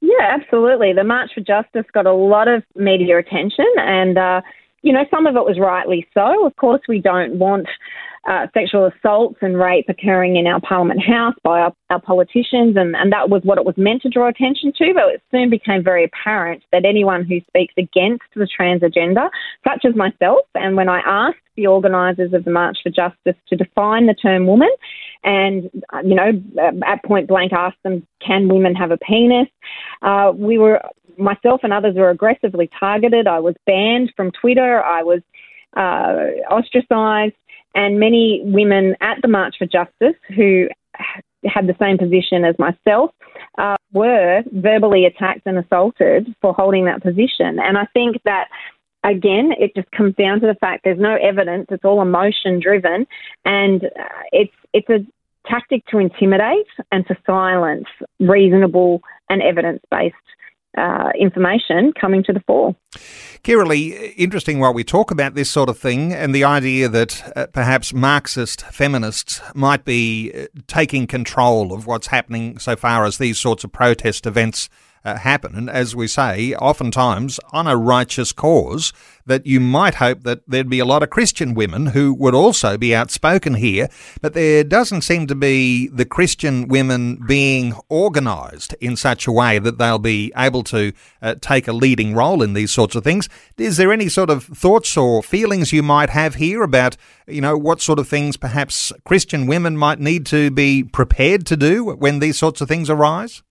[0.00, 0.92] Yeah, absolutely.
[0.92, 4.40] The March for Justice got a lot of media attention, and uh,
[4.82, 6.44] you know, some of it was rightly so.
[6.44, 7.68] Of course, we don't want
[8.26, 12.96] uh, sexual assaults and rape occurring in our Parliament House by our, our, politicians, and,
[12.96, 14.92] and that was what it was meant to draw attention to.
[14.94, 19.30] But it soon became very apparent that anyone who speaks against the trans agenda,
[19.66, 23.56] such as myself, and when I asked the organisers of the March for Justice to
[23.56, 24.70] define the term woman,
[25.22, 25.70] and
[26.04, 26.32] you know,
[26.86, 29.48] at point blank asked them, "Can women have a penis?"
[30.02, 30.80] Uh, we were
[31.18, 33.26] myself and others were aggressively targeted.
[33.26, 34.82] I was banned from Twitter.
[34.84, 35.20] I was
[35.76, 37.34] uh, ostracised
[37.76, 40.66] and many women at the March for Justice who
[41.44, 43.12] had the same position as myself
[43.58, 47.60] uh, were verbally attacked and assaulted for holding that position.
[47.60, 48.48] And I think that
[49.04, 53.06] again, it just comes down to the fact there's no evidence; it's all emotion driven,
[53.44, 55.06] and uh, it's it's a
[55.48, 57.86] tactic to intimidate and to silence
[58.18, 59.00] reasonable
[59.30, 60.16] and evidence based
[60.76, 62.74] uh, information coming to the fore.
[63.42, 67.46] Kirralie, interesting while we talk about this sort of thing and the idea that uh,
[67.52, 73.38] perhaps Marxist feminists might be uh, taking control of what's happening so far as these
[73.38, 74.68] sorts of protest events
[75.06, 75.54] uh, happen.
[75.54, 78.92] And as we say, oftentimes on a righteous cause,
[79.24, 82.76] that you might hope that there'd be a lot of Christian women who would also
[82.76, 83.88] be outspoken here,
[84.20, 89.58] but there doesn't seem to be the Christian women being organised in such a way
[89.60, 90.92] that they'll be able to
[91.22, 93.28] uh, take a leading role in these sorts of things.
[93.56, 96.96] Is there any sort of thoughts or feelings you might have here about,
[97.28, 101.56] you know, what sort of things perhaps Christian women might need to be prepared to
[101.56, 103.42] do when these sorts of things arise?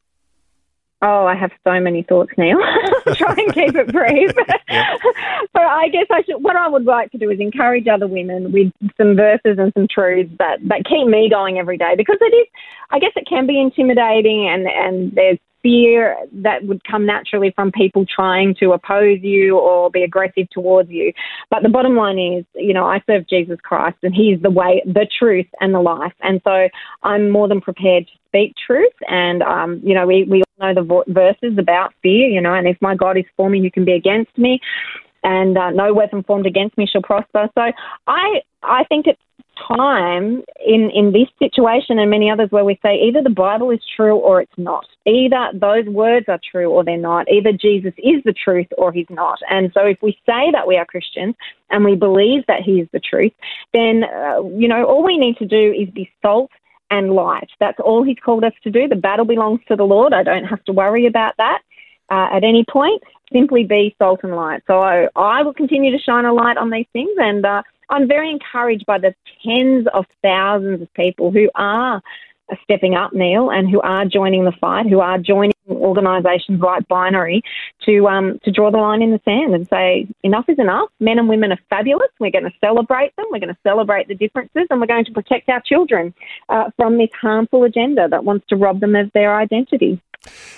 [1.01, 2.53] Oh, I have so many thoughts now.
[3.13, 4.31] Try and keep it brief.
[5.53, 6.41] but I guess I should.
[6.41, 9.87] What I would like to do is encourage other women with some verses and some
[9.93, 12.47] truths that that keep me going every day because it is.
[12.91, 17.71] I guess it can be intimidating, and and there's fear that would come naturally from
[17.71, 21.11] people trying to oppose you or be aggressive towards you.
[21.49, 24.83] But the bottom line is, you know, I serve Jesus Christ and He's the way,
[24.85, 26.13] the truth, and the life.
[26.21, 26.69] And so
[27.01, 28.93] I'm more than prepared to speak truth.
[29.07, 32.53] And, um, you know, we, we all know the vo- verses about fear, you know,
[32.53, 34.59] and if my God is for me, who can be against me?
[35.23, 37.49] And uh, no weapon formed against me shall prosper.
[37.55, 37.71] So
[38.07, 39.19] I, I think it's
[39.67, 43.79] time in, in this situation and many others where we say either the Bible is
[43.95, 44.85] true or it's not.
[45.07, 47.25] Either those words are true or they're not.
[47.31, 49.39] Either Jesus is the truth or he's not.
[49.49, 51.35] And so if we say that we are Christians
[51.71, 53.31] and we believe that he is the truth,
[53.73, 56.51] then, uh, you know, all we need to do is be salt
[56.89, 57.49] and light.
[57.59, 58.87] That's all he's called us to do.
[58.87, 60.13] The battle belongs to the Lord.
[60.13, 61.61] I don't have to worry about that
[62.09, 63.03] uh, at any point.
[63.31, 64.63] simply be salt and light.
[64.67, 68.07] So I, I will continue to shine a light on these things, and uh, I'm
[68.07, 72.01] very encouraged by the tens of thousands of people who are
[72.63, 77.41] stepping up, Neil, and who are joining the fight, who are joining organisations like Binary
[77.85, 80.89] to um, to draw the line in the sand and say enough is enough.
[80.99, 82.09] Men and women are fabulous.
[82.19, 83.25] We're going to celebrate them.
[83.31, 86.13] We're going to celebrate the differences, and we're going to protect our children
[86.49, 90.01] uh, from this harmful agenda that wants to rob them of their identity.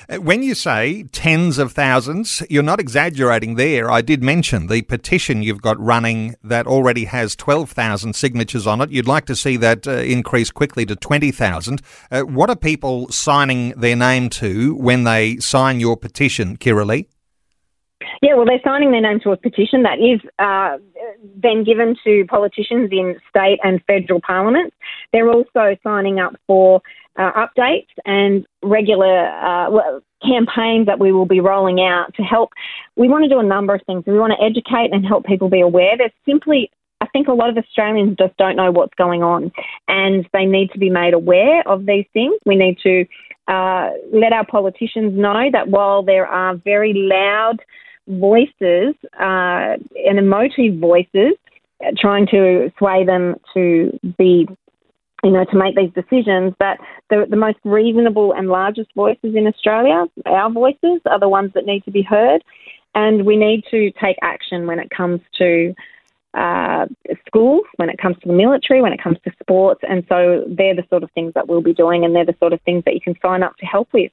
[0.09, 3.91] Uh, when you say tens of thousands, you're not exaggerating there.
[3.91, 8.91] I did mention the petition you've got running that already has 12,000 signatures on it.
[8.91, 11.76] You'd like to see that uh, increase quickly to 20,000.
[12.11, 17.07] Uh, what are people signing their name to when they sign your petition, Kirralie?
[18.21, 20.77] Yeah, well, they're signing their name to a petition that is uh,
[21.35, 24.75] then given to politicians in state and federal parliaments.
[25.11, 26.81] They're also signing up for
[27.17, 32.51] uh, updates and regular uh, campaigns that we will be rolling out to help.
[32.95, 34.03] We want to do a number of things.
[34.05, 35.97] We want to educate and help people be aware.
[35.97, 36.71] There's simply
[37.01, 39.51] I think a lot of Australians just don't know what's going on,
[39.87, 42.35] and they need to be made aware of these things.
[42.45, 43.05] We need to
[43.47, 47.57] uh, let our politicians know that while there are very loud
[48.07, 51.33] voices uh, and emotive voices
[51.85, 54.47] uh, trying to sway them to be
[55.23, 56.77] you know, to make these decisions, that
[57.09, 61.65] the, the most reasonable and largest voices in Australia, our voices, are the ones that
[61.65, 62.43] need to be heard.
[62.93, 65.73] And we need to take action when it comes to
[66.33, 66.85] uh,
[67.25, 69.81] schools, when it comes to the military, when it comes to sports.
[69.87, 72.53] And so they're the sort of things that we'll be doing, and they're the sort
[72.53, 74.11] of things that you can sign up to help with.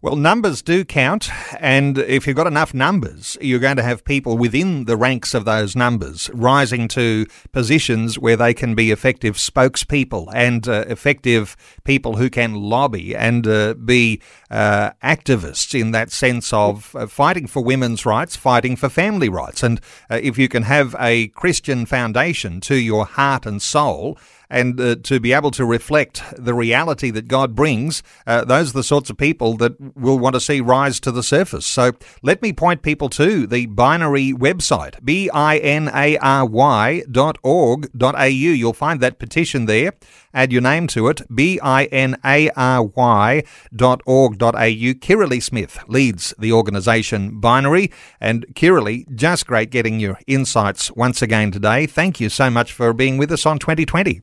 [0.00, 4.38] Well, numbers do count, and if you've got enough numbers, you're going to have people
[4.38, 10.30] within the ranks of those numbers rising to positions where they can be effective spokespeople
[10.32, 14.20] and uh, effective people who can lobby and uh, be
[14.50, 19.62] uh, activists in that sense of uh, fighting for women's rights, fighting for family rights.
[19.62, 19.80] And
[20.10, 24.18] uh, if you can have a Christian foundation to your heart and soul,
[24.50, 28.78] and uh, to be able to reflect the reality that God brings, uh, those are
[28.78, 31.66] the sorts of people that will want to see rise to the surface.
[31.66, 31.92] So
[32.22, 37.36] let me point people to the binary website, B I N A R Y dot
[37.42, 38.24] org dot au.
[38.24, 39.92] You'll find that petition there.
[40.34, 43.42] Add your name to it, B I N A R Y
[43.74, 44.94] dot org dot au.
[44.94, 47.90] Kirralie Smith leads the organisation Binary.
[48.20, 51.86] And Kirralie, just great getting your insights once again today.
[51.86, 54.22] Thank you so much for being with us on 2020.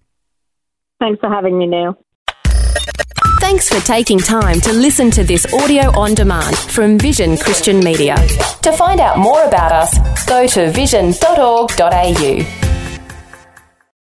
[1.00, 1.98] Thanks for having me, Neil.
[3.40, 8.16] Thanks for taking time to listen to this audio on demand from Vision Christian Media.
[8.64, 12.75] To find out more about us, go to vision.org.au.